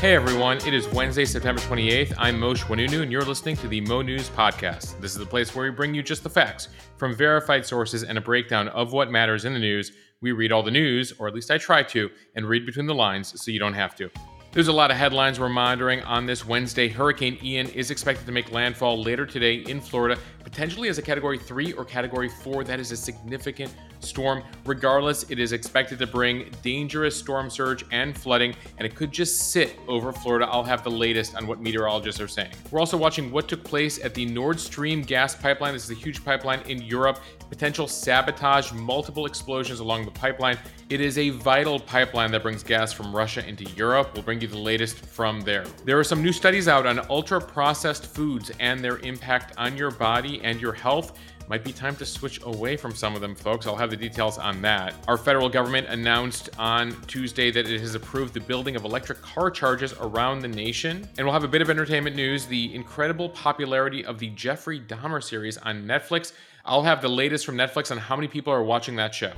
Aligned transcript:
Hey 0.00 0.14
everyone, 0.14 0.56
it 0.66 0.72
is 0.72 0.88
Wednesday, 0.88 1.26
September 1.26 1.60
28th. 1.60 2.14
I'm 2.16 2.40
Mosheh 2.40 2.64
Oinounou, 2.64 3.02
and 3.02 3.12
you're 3.12 3.20
listening 3.20 3.54
to 3.58 3.68
the 3.68 3.82
Mo 3.82 4.00
News 4.00 4.30
Podcast. 4.30 4.98
This 4.98 5.12
is 5.12 5.18
the 5.18 5.26
place 5.26 5.54
where 5.54 5.70
we 5.70 5.76
bring 5.76 5.92
you 5.92 6.02
just 6.02 6.22
the 6.22 6.30
facts 6.30 6.68
from 6.96 7.14
verified 7.14 7.66
sources 7.66 8.02
and 8.02 8.16
a 8.16 8.20
breakdown 8.22 8.68
of 8.68 8.94
what 8.94 9.10
matters 9.10 9.44
in 9.44 9.52
the 9.52 9.58
news. 9.58 9.92
We 10.22 10.32
read 10.32 10.52
all 10.52 10.62
the 10.62 10.70
news, 10.70 11.12
or 11.18 11.28
at 11.28 11.34
least 11.34 11.50
I 11.50 11.58
try 11.58 11.82
to, 11.82 12.08
and 12.34 12.46
read 12.46 12.64
between 12.64 12.86
the 12.86 12.94
lines 12.94 13.38
so 13.42 13.50
you 13.50 13.58
don't 13.58 13.74
have 13.74 13.94
to. 13.96 14.08
There's 14.52 14.68
a 14.68 14.72
lot 14.72 14.90
of 14.90 14.96
headlines 14.96 15.38
we're 15.38 15.50
monitoring 15.50 16.00
on 16.04 16.24
this 16.24 16.46
Wednesday. 16.46 16.88
Hurricane 16.88 17.36
Ian 17.42 17.68
is 17.68 17.90
expected 17.90 18.24
to 18.24 18.32
make 18.32 18.50
landfall 18.52 19.02
later 19.02 19.26
today 19.26 19.56
in 19.56 19.82
Florida, 19.82 20.18
potentially 20.42 20.88
as 20.88 20.96
a 20.96 21.02
Category 21.02 21.36
3 21.36 21.74
or 21.74 21.84
Category 21.84 22.30
4. 22.30 22.64
That 22.64 22.80
is 22.80 22.90
a 22.90 22.96
significant 22.96 23.74
storm. 24.00 24.42
Regardless, 24.64 25.30
it 25.30 25.38
is 25.38 25.52
expected 25.52 25.98
to 25.98 26.06
bring 26.06 26.50
dangerous 26.62 27.16
storm 27.16 27.50
surge 27.50 27.84
and 27.92 28.16
flooding, 28.16 28.54
and 28.78 28.86
it 28.86 28.94
could 28.94 29.12
just 29.12 29.50
sit 29.52 29.78
over 29.88 30.12
Florida. 30.12 30.46
I'll 30.50 30.64
have 30.64 30.82
the 30.82 30.90
latest 30.90 31.36
on 31.36 31.46
what 31.46 31.60
meteorologists 31.60 32.20
are 32.20 32.28
saying. 32.28 32.50
We're 32.70 32.80
also 32.80 32.96
watching 32.96 33.30
what 33.30 33.48
took 33.48 33.64
place 33.64 34.02
at 34.04 34.14
the 34.14 34.26
Nord 34.26 34.58
Stream 34.58 35.02
gas 35.02 35.34
pipeline. 35.34 35.72
This 35.72 35.84
is 35.84 35.90
a 35.90 36.00
huge 36.00 36.24
pipeline 36.24 36.60
in 36.68 36.82
Europe. 36.82 37.20
Potential 37.48 37.88
sabotage, 37.88 38.72
multiple 38.72 39.26
explosions 39.26 39.80
along 39.80 40.04
the 40.04 40.10
pipeline. 40.10 40.58
It 40.88 41.00
is 41.00 41.18
a 41.18 41.30
vital 41.30 41.78
pipeline 41.78 42.30
that 42.32 42.42
brings 42.42 42.62
gas 42.62 42.92
from 42.92 43.14
Russia 43.14 43.46
into 43.46 43.64
Europe. 43.76 44.10
We'll 44.14 44.22
bring 44.22 44.40
you 44.40 44.48
the 44.48 44.58
latest 44.58 45.04
from 45.06 45.40
there. 45.40 45.64
There 45.84 45.98
are 45.98 46.04
some 46.04 46.22
new 46.22 46.32
studies 46.32 46.68
out 46.68 46.86
on 46.86 47.00
ultra 47.10 47.40
processed 47.40 48.06
foods 48.06 48.50
and 48.60 48.82
their 48.82 48.98
impact 48.98 49.54
on 49.56 49.76
your 49.76 49.90
body 49.90 50.40
and 50.42 50.60
your 50.60 50.72
health. 50.72 51.18
Might 51.50 51.64
be 51.64 51.72
time 51.72 51.96
to 51.96 52.06
switch 52.06 52.40
away 52.44 52.76
from 52.76 52.94
some 52.94 53.16
of 53.16 53.20
them, 53.20 53.34
folks. 53.34 53.66
I'll 53.66 53.74
have 53.74 53.90
the 53.90 53.96
details 53.96 54.38
on 54.38 54.62
that. 54.62 54.94
Our 55.08 55.16
federal 55.16 55.48
government 55.48 55.88
announced 55.88 56.48
on 56.56 56.92
Tuesday 57.08 57.50
that 57.50 57.68
it 57.68 57.80
has 57.80 57.96
approved 57.96 58.34
the 58.34 58.40
building 58.40 58.76
of 58.76 58.84
electric 58.84 59.20
car 59.20 59.50
charges 59.50 59.92
around 59.94 60.42
the 60.42 60.48
nation. 60.48 61.08
And 61.18 61.26
we'll 61.26 61.32
have 61.32 61.42
a 61.42 61.48
bit 61.48 61.60
of 61.60 61.68
entertainment 61.68 62.14
news 62.14 62.46
the 62.46 62.72
incredible 62.72 63.30
popularity 63.30 64.04
of 64.04 64.20
the 64.20 64.28
Jeffrey 64.28 64.78
Dahmer 64.78 65.20
series 65.20 65.58
on 65.58 65.86
Netflix. 65.86 66.34
I'll 66.64 66.84
have 66.84 67.02
the 67.02 67.08
latest 67.08 67.44
from 67.46 67.56
Netflix 67.56 67.90
on 67.90 67.98
how 67.98 68.14
many 68.14 68.28
people 68.28 68.52
are 68.52 68.62
watching 68.62 68.94
that 68.94 69.12
show. 69.12 69.32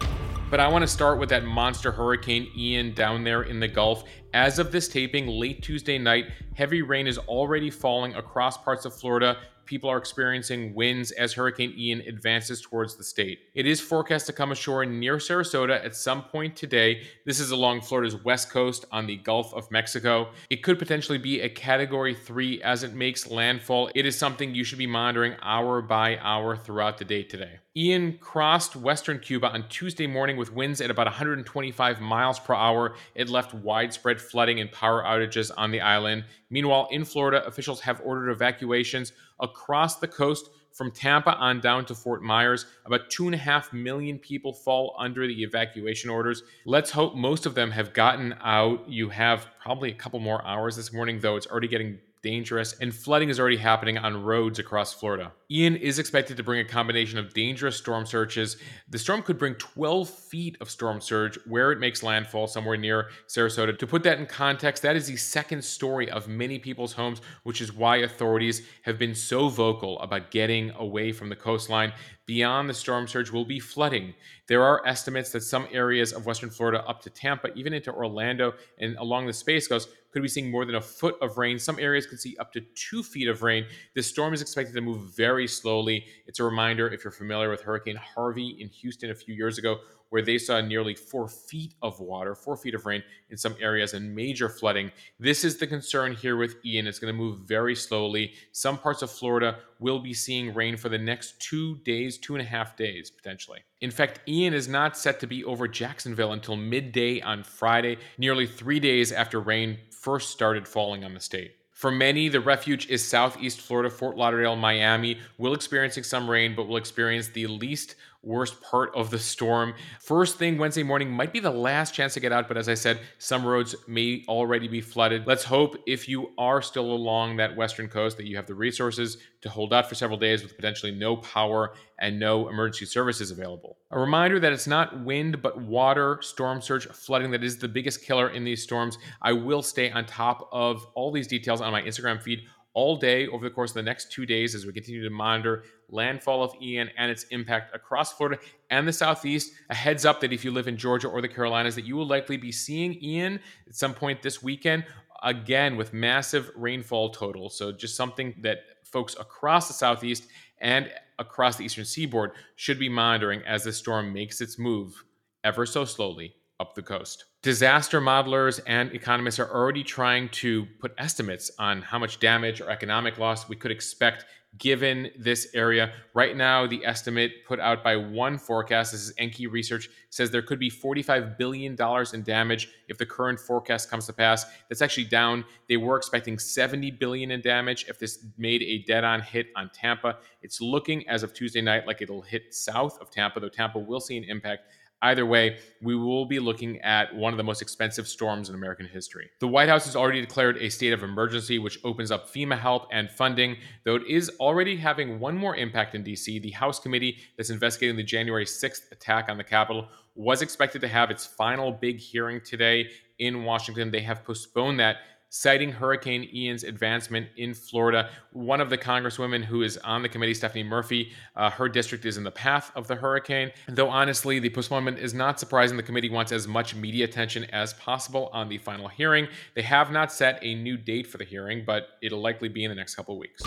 But 0.50 0.60
I 0.60 0.68
want 0.68 0.82
to 0.82 0.88
start 0.88 1.18
with 1.18 1.30
that 1.30 1.46
monster 1.46 1.90
hurricane 1.90 2.46
Ian 2.54 2.92
down 2.92 3.24
there 3.24 3.44
in 3.44 3.58
the 3.58 3.68
Gulf. 3.68 4.04
As 4.34 4.58
of 4.58 4.70
this 4.70 4.86
taping, 4.86 5.28
late 5.28 5.62
Tuesday 5.62 5.96
night, 5.96 6.26
heavy 6.54 6.82
rain 6.82 7.06
is 7.06 7.16
already 7.16 7.70
falling 7.70 8.14
across 8.16 8.58
parts 8.58 8.84
of 8.84 8.94
Florida. 8.94 9.38
People 9.64 9.90
are 9.90 9.98
experiencing 9.98 10.74
winds 10.74 11.10
as 11.12 11.32
Hurricane 11.32 11.74
Ian 11.76 12.00
advances 12.02 12.60
towards 12.60 12.96
the 12.96 13.04
state. 13.04 13.40
It 13.54 13.66
is 13.66 13.80
forecast 13.80 14.26
to 14.26 14.32
come 14.32 14.52
ashore 14.52 14.84
near 14.84 15.16
Sarasota 15.16 15.84
at 15.84 15.94
some 15.96 16.22
point 16.24 16.56
today. 16.56 17.02
This 17.24 17.40
is 17.40 17.50
along 17.50 17.82
Florida's 17.82 18.16
west 18.24 18.50
coast 18.50 18.84
on 18.90 19.06
the 19.06 19.16
Gulf 19.16 19.52
of 19.54 19.70
Mexico. 19.70 20.30
It 20.50 20.62
could 20.62 20.78
potentially 20.78 21.18
be 21.18 21.40
a 21.40 21.48
Category 21.48 22.14
3 22.14 22.62
as 22.62 22.82
it 22.82 22.94
makes 22.94 23.30
landfall. 23.30 23.90
It 23.94 24.06
is 24.06 24.18
something 24.18 24.54
you 24.54 24.64
should 24.64 24.78
be 24.78 24.86
monitoring 24.86 25.36
hour 25.42 25.82
by 25.82 26.18
hour 26.18 26.56
throughout 26.56 26.98
the 26.98 27.04
day 27.04 27.22
today. 27.22 27.60
Ian 27.74 28.18
crossed 28.18 28.76
western 28.76 29.18
Cuba 29.18 29.50
on 29.50 29.66
Tuesday 29.70 30.06
morning 30.06 30.36
with 30.36 30.52
winds 30.52 30.82
at 30.82 30.90
about 30.90 31.06
125 31.06 32.02
miles 32.02 32.38
per 32.38 32.52
hour. 32.52 32.96
It 33.14 33.30
left 33.30 33.54
widespread 33.54 34.20
flooding 34.20 34.60
and 34.60 34.70
power 34.70 35.02
outages 35.02 35.50
on 35.56 35.70
the 35.70 35.80
island. 35.80 36.24
Meanwhile, 36.50 36.88
in 36.90 37.06
Florida, 37.06 37.42
officials 37.46 37.80
have 37.80 38.02
ordered 38.04 38.30
evacuations 38.30 39.14
across 39.40 39.98
the 39.98 40.08
coast 40.08 40.50
from 40.72 40.90
Tampa 40.90 41.34
on 41.36 41.60
down 41.60 41.86
to 41.86 41.94
Fort 41.94 42.22
Myers. 42.22 42.66
About 42.84 43.08
two 43.08 43.24
and 43.24 43.34
a 43.34 43.38
half 43.38 43.72
million 43.72 44.18
people 44.18 44.52
fall 44.52 44.94
under 44.98 45.26
the 45.26 45.42
evacuation 45.42 46.10
orders. 46.10 46.42
Let's 46.66 46.90
hope 46.90 47.14
most 47.14 47.46
of 47.46 47.54
them 47.54 47.70
have 47.70 47.94
gotten 47.94 48.34
out. 48.42 48.86
You 48.86 49.08
have 49.08 49.46
probably 49.62 49.90
a 49.90 49.94
couple 49.94 50.20
more 50.20 50.46
hours 50.46 50.76
this 50.76 50.92
morning, 50.92 51.20
though 51.20 51.36
it's 51.36 51.46
already 51.46 51.68
getting 51.68 52.00
dangerous, 52.22 52.74
and 52.80 52.94
flooding 52.94 53.28
is 53.28 53.40
already 53.40 53.56
happening 53.56 53.98
on 53.98 54.22
roads 54.22 54.58
across 54.58 54.94
Florida. 54.94 55.32
Ian 55.50 55.76
is 55.76 55.98
expected 55.98 56.36
to 56.36 56.42
bring 56.42 56.60
a 56.60 56.64
combination 56.64 57.18
of 57.18 57.34
dangerous 57.34 57.76
storm 57.76 58.06
surges. 58.06 58.56
The 58.88 58.98
storm 58.98 59.22
could 59.22 59.38
bring 59.38 59.54
12 59.56 60.08
feet 60.08 60.56
of 60.60 60.70
storm 60.70 61.00
surge 61.00 61.38
where 61.46 61.72
it 61.72 61.80
makes 61.80 62.02
landfall 62.02 62.46
somewhere 62.46 62.76
near 62.76 63.10
Sarasota. 63.28 63.76
To 63.78 63.86
put 63.86 64.02
that 64.04 64.18
in 64.18 64.26
context, 64.26 64.82
that 64.82 64.96
is 64.96 65.06
the 65.06 65.16
second 65.16 65.64
story 65.64 66.10
of 66.10 66.28
many 66.28 66.58
people's 66.58 66.92
homes, 66.92 67.20
which 67.42 67.60
is 67.60 67.72
why 67.72 67.98
authorities 67.98 68.62
have 68.82 68.98
been 68.98 69.14
so 69.14 69.48
vocal 69.48 70.00
about 70.00 70.30
getting 70.30 70.70
away 70.70 71.12
from 71.12 71.28
the 71.28 71.36
coastline. 71.36 71.92
Beyond 72.24 72.70
the 72.70 72.74
storm 72.74 73.08
surge 73.08 73.30
will 73.30 73.44
be 73.44 73.58
flooding. 73.58 74.14
There 74.46 74.62
are 74.62 74.86
estimates 74.86 75.30
that 75.30 75.42
some 75.42 75.66
areas 75.72 76.12
of 76.12 76.24
Western 76.24 76.50
Florida 76.50 76.84
up 76.86 77.02
to 77.02 77.10
Tampa, 77.10 77.52
even 77.54 77.72
into 77.72 77.92
Orlando 77.92 78.54
and 78.78 78.96
along 78.96 79.26
the 79.26 79.32
Space 79.32 79.66
Coast, 79.66 79.88
could 80.12 80.22
be 80.22 80.28
seeing 80.28 80.50
more 80.50 80.64
than 80.64 80.74
a 80.74 80.80
foot 80.80 81.16
of 81.22 81.38
rain. 81.38 81.58
Some 81.58 81.78
areas 81.78 82.06
could 82.06 82.20
see 82.20 82.36
up 82.38 82.52
to 82.52 82.60
two 82.74 83.02
feet 83.02 83.28
of 83.28 83.42
rain. 83.42 83.66
This 83.94 84.06
storm 84.06 84.34
is 84.34 84.42
expected 84.42 84.74
to 84.74 84.80
move 84.80 85.14
very 85.16 85.46
slowly. 85.48 86.04
It's 86.26 86.38
a 86.38 86.44
reminder 86.44 86.88
if 86.88 87.04
you're 87.04 87.12
familiar 87.12 87.50
with 87.50 87.62
Hurricane 87.62 87.96
Harvey 87.96 88.56
in 88.60 88.68
Houston 88.68 89.10
a 89.10 89.14
few 89.14 89.34
years 89.34 89.58
ago, 89.58 89.78
where 90.12 90.20
they 90.20 90.36
saw 90.36 90.60
nearly 90.60 90.94
four 90.94 91.26
feet 91.26 91.72
of 91.80 91.98
water, 91.98 92.34
four 92.34 92.54
feet 92.54 92.74
of 92.74 92.84
rain 92.84 93.02
in 93.30 93.38
some 93.38 93.56
areas, 93.58 93.94
and 93.94 94.14
major 94.14 94.46
flooding. 94.46 94.90
This 95.18 95.42
is 95.42 95.56
the 95.56 95.66
concern 95.66 96.12
here 96.12 96.36
with 96.36 96.56
Ian. 96.66 96.86
It's 96.86 96.98
going 96.98 97.14
to 97.14 97.18
move 97.18 97.38
very 97.46 97.74
slowly. 97.74 98.34
Some 98.52 98.76
parts 98.76 99.00
of 99.00 99.10
Florida 99.10 99.60
will 99.78 100.00
be 100.00 100.12
seeing 100.12 100.52
rain 100.52 100.76
for 100.76 100.90
the 100.90 100.98
next 100.98 101.40
two 101.40 101.78
days, 101.78 102.18
two 102.18 102.34
and 102.34 102.42
a 102.42 102.46
half 102.46 102.76
days, 102.76 103.10
potentially. 103.10 103.60
In 103.80 103.90
fact, 103.90 104.20
Ian 104.28 104.52
is 104.52 104.68
not 104.68 104.98
set 104.98 105.18
to 105.20 105.26
be 105.26 105.44
over 105.44 105.66
Jacksonville 105.66 106.34
until 106.34 106.56
midday 106.56 107.22
on 107.22 107.42
Friday, 107.42 107.96
nearly 108.18 108.46
three 108.46 108.80
days 108.80 109.12
after 109.12 109.40
rain 109.40 109.78
first 109.90 110.28
started 110.28 110.68
falling 110.68 111.04
on 111.04 111.14
the 111.14 111.20
state. 111.20 111.52
For 111.82 111.90
many, 111.90 112.28
the 112.28 112.38
refuge 112.38 112.88
is 112.90 113.02
southeast 113.02 113.60
Florida, 113.60 113.90
Fort 113.90 114.16
Lauderdale, 114.16 114.54
Miami. 114.54 115.18
Will 115.36 115.52
experiencing 115.52 116.04
some 116.04 116.30
rain, 116.30 116.54
but 116.54 116.68
will 116.68 116.76
experience 116.76 117.26
the 117.26 117.48
least 117.48 117.96
worst 118.22 118.60
part 118.60 118.94
of 118.94 119.10
the 119.10 119.18
storm. 119.18 119.74
First 120.00 120.38
thing 120.38 120.58
Wednesday 120.58 120.82
morning 120.82 121.10
might 121.10 121.32
be 121.32 121.40
the 121.40 121.50
last 121.50 121.92
chance 121.94 122.14
to 122.14 122.20
get 122.20 122.32
out, 122.32 122.48
but 122.48 122.56
as 122.56 122.68
I 122.68 122.74
said, 122.74 123.00
some 123.18 123.44
roads 123.44 123.74
may 123.88 124.24
already 124.28 124.68
be 124.68 124.80
flooded. 124.80 125.26
Let's 125.26 125.44
hope 125.44 125.76
if 125.86 126.08
you 126.08 126.30
are 126.38 126.62
still 126.62 126.92
along 126.92 127.36
that 127.36 127.56
western 127.56 127.88
coast 127.88 128.16
that 128.18 128.26
you 128.26 128.36
have 128.36 128.46
the 128.46 128.54
resources 128.54 129.18
to 129.42 129.48
hold 129.48 129.72
out 129.72 129.88
for 129.88 129.96
several 129.96 130.18
days 130.18 130.42
with 130.42 130.54
potentially 130.54 130.92
no 130.92 131.16
power 131.16 131.74
and 131.98 132.18
no 132.18 132.48
emergency 132.48 132.86
services 132.86 133.30
available. 133.30 133.78
A 133.90 133.98
reminder 133.98 134.38
that 134.40 134.52
it's 134.52 134.66
not 134.66 135.04
wind 135.04 135.42
but 135.42 135.60
water, 135.60 136.18
storm 136.22 136.60
surge, 136.60 136.86
flooding 136.86 137.30
that 137.32 137.42
is 137.42 137.58
the 137.58 137.68
biggest 137.68 138.04
killer 138.04 138.30
in 138.30 138.44
these 138.44 138.62
storms. 138.62 138.98
I 139.20 139.32
will 139.32 139.62
stay 139.62 139.90
on 139.90 140.06
top 140.06 140.48
of 140.52 140.86
all 140.94 141.10
these 141.10 141.26
details 141.26 141.60
on 141.60 141.72
my 141.72 141.82
Instagram 141.82 142.22
feed 142.22 142.42
all 142.74 142.96
day 142.96 143.26
over 143.28 143.44
the 143.44 143.54
course 143.54 143.70
of 143.70 143.74
the 143.74 143.82
next 143.82 144.10
two 144.10 144.24
days 144.24 144.54
as 144.54 144.64
we 144.64 144.72
continue 144.72 145.02
to 145.02 145.10
monitor 145.10 145.64
landfall 145.88 146.42
of 146.42 146.54
Ian 146.60 146.90
and 146.96 147.10
its 147.10 147.24
impact 147.24 147.74
across 147.74 148.12
Florida 148.12 148.40
and 148.70 148.88
the 148.88 148.92
Southeast. 148.92 149.52
A 149.70 149.74
heads 149.74 150.04
up 150.04 150.20
that 150.20 150.32
if 150.32 150.44
you 150.44 150.50
live 150.50 150.68
in 150.68 150.76
Georgia 150.76 151.08
or 151.08 151.20
the 151.20 151.28
Carolinas, 151.28 151.74
that 151.74 151.84
you 151.84 151.96
will 151.96 152.06
likely 152.06 152.36
be 152.36 152.52
seeing 152.52 152.94
Ian 153.02 153.40
at 153.68 153.74
some 153.74 153.94
point 153.94 154.22
this 154.22 154.42
weekend, 154.42 154.84
again 155.22 155.76
with 155.76 155.92
massive 155.92 156.50
rainfall 156.56 157.10
totals. 157.10 157.56
So 157.56 157.72
just 157.72 157.96
something 157.96 158.34
that 158.40 158.58
folks 158.84 159.14
across 159.18 159.68
the 159.68 159.74
Southeast 159.74 160.26
and 160.58 160.90
across 161.18 161.56
the 161.56 161.64
Eastern 161.64 161.84
Seaboard 161.84 162.32
should 162.56 162.78
be 162.78 162.88
monitoring 162.88 163.42
as 163.46 163.64
the 163.64 163.72
storm 163.72 164.12
makes 164.12 164.40
its 164.40 164.58
move 164.58 165.04
ever 165.44 165.66
so 165.66 165.84
slowly 165.84 166.34
up 166.60 166.74
the 166.74 166.82
coast. 166.82 167.24
Disaster 167.42 168.00
modelers 168.00 168.60
and 168.68 168.92
economists 168.92 169.40
are 169.40 169.50
already 169.52 169.82
trying 169.82 170.28
to 170.28 170.64
put 170.78 170.94
estimates 170.96 171.50
on 171.58 171.82
how 171.82 171.98
much 171.98 172.20
damage 172.20 172.60
or 172.60 172.70
economic 172.70 173.18
loss 173.18 173.48
we 173.48 173.56
could 173.56 173.72
expect 173.72 174.26
given 174.58 175.10
this 175.18 175.48
area. 175.52 175.92
Right 176.14 176.36
now, 176.36 176.68
the 176.68 176.84
estimate 176.84 177.44
put 177.44 177.58
out 177.58 177.82
by 177.82 177.96
one 177.96 178.38
forecast, 178.38 178.92
this 178.92 179.00
is 179.00 179.12
Enki 179.18 179.48
Research, 179.48 179.88
says 180.10 180.30
there 180.30 180.42
could 180.42 180.60
be 180.60 180.70
$45 180.70 181.36
billion 181.36 181.76
in 182.14 182.22
damage 182.22 182.68
if 182.86 182.96
the 182.96 183.06
current 183.06 183.40
forecast 183.40 183.90
comes 183.90 184.06
to 184.06 184.12
pass. 184.12 184.46
That's 184.68 184.82
actually 184.82 185.06
down. 185.06 185.44
They 185.68 185.78
were 185.78 185.96
expecting 185.96 186.38
70 186.38 186.92
billion 186.92 187.32
in 187.32 187.40
damage 187.40 187.86
if 187.88 187.98
this 187.98 188.24
made 188.38 188.62
a 188.62 188.84
dead-on 188.84 189.20
hit 189.20 189.48
on 189.56 189.68
Tampa. 189.74 190.18
It's 190.42 190.60
looking 190.60 191.08
as 191.08 191.24
of 191.24 191.34
Tuesday 191.34 191.60
night 191.60 191.88
like 191.88 192.02
it'll 192.02 192.22
hit 192.22 192.54
south 192.54 193.00
of 193.00 193.10
Tampa, 193.10 193.40
though 193.40 193.48
Tampa 193.48 193.80
will 193.80 194.00
see 194.00 194.16
an 194.16 194.24
impact 194.24 194.62
Either 195.02 195.26
way, 195.26 195.58
we 195.82 195.96
will 195.96 196.24
be 196.24 196.38
looking 196.38 196.80
at 196.82 197.12
one 197.14 197.32
of 197.32 197.36
the 197.36 197.42
most 197.42 197.60
expensive 197.60 198.06
storms 198.06 198.48
in 198.48 198.54
American 198.54 198.86
history. 198.86 199.28
The 199.40 199.48
White 199.48 199.68
House 199.68 199.84
has 199.86 199.96
already 199.96 200.20
declared 200.20 200.56
a 200.58 200.68
state 200.68 200.92
of 200.92 201.02
emergency, 201.02 201.58
which 201.58 201.80
opens 201.82 202.12
up 202.12 202.32
FEMA 202.32 202.56
help 202.56 202.86
and 202.92 203.10
funding, 203.10 203.56
though 203.84 203.96
it 203.96 204.06
is 204.08 204.30
already 204.38 204.76
having 204.76 205.18
one 205.18 205.36
more 205.36 205.56
impact 205.56 205.96
in 205.96 206.04
DC. 206.04 206.40
The 206.40 206.52
House 206.52 206.78
committee 206.78 207.18
that's 207.36 207.50
investigating 207.50 207.96
the 207.96 208.04
January 208.04 208.44
6th 208.44 208.92
attack 208.92 209.28
on 209.28 209.38
the 209.38 209.44
Capitol 209.44 209.88
was 210.14 210.40
expected 210.40 210.80
to 210.82 210.88
have 210.88 211.10
its 211.10 211.26
final 211.26 211.72
big 211.72 211.98
hearing 211.98 212.40
today 212.40 212.88
in 213.18 213.44
Washington. 213.44 213.90
They 213.90 214.02
have 214.02 214.24
postponed 214.24 214.78
that 214.78 214.98
citing 215.34 215.72
Hurricane 215.72 216.28
Ian's 216.30 216.62
advancement 216.62 217.26
in 217.38 217.54
Florida. 217.54 218.10
One 218.32 218.60
of 218.60 218.68
the 218.68 218.76
congresswomen 218.76 219.42
who 219.42 219.62
is 219.62 219.78
on 219.78 220.02
the 220.02 220.08
committee, 220.08 220.34
Stephanie 220.34 220.62
Murphy, 220.62 221.10
uh, 221.36 221.48
her 221.48 221.70
district 221.70 222.04
is 222.04 222.18
in 222.18 222.22
the 222.22 222.30
path 222.30 222.70
of 222.74 222.86
the 222.86 222.96
hurricane. 222.96 223.50
Though 223.66 223.88
honestly, 223.88 224.40
the 224.40 224.50
postponement 224.50 224.98
is 224.98 225.14
not 225.14 225.40
surprising. 225.40 225.78
The 225.78 225.82
committee 225.82 226.10
wants 226.10 226.32
as 226.32 226.46
much 226.46 226.74
media 226.74 227.06
attention 227.06 227.44
as 227.44 227.72
possible 227.72 228.28
on 228.34 228.50
the 228.50 228.58
final 228.58 228.88
hearing. 228.88 229.26
They 229.54 229.62
have 229.62 229.90
not 229.90 230.12
set 230.12 230.38
a 230.42 230.54
new 230.54 230.76
date 230.76 231.06
for 231.06 231.16
the 231.16 231.24
hearing, 231.24 231.64
but 231.64 231.88
it'll 232.02 232.20
likely 232.20 232.50
be 232.50 232.64
in 232.64 232.70
the 232.70 232.76
next 232.76 232.94
couple 232.94 233.14
of 233.14 233.18
weeks. 233.18 233.42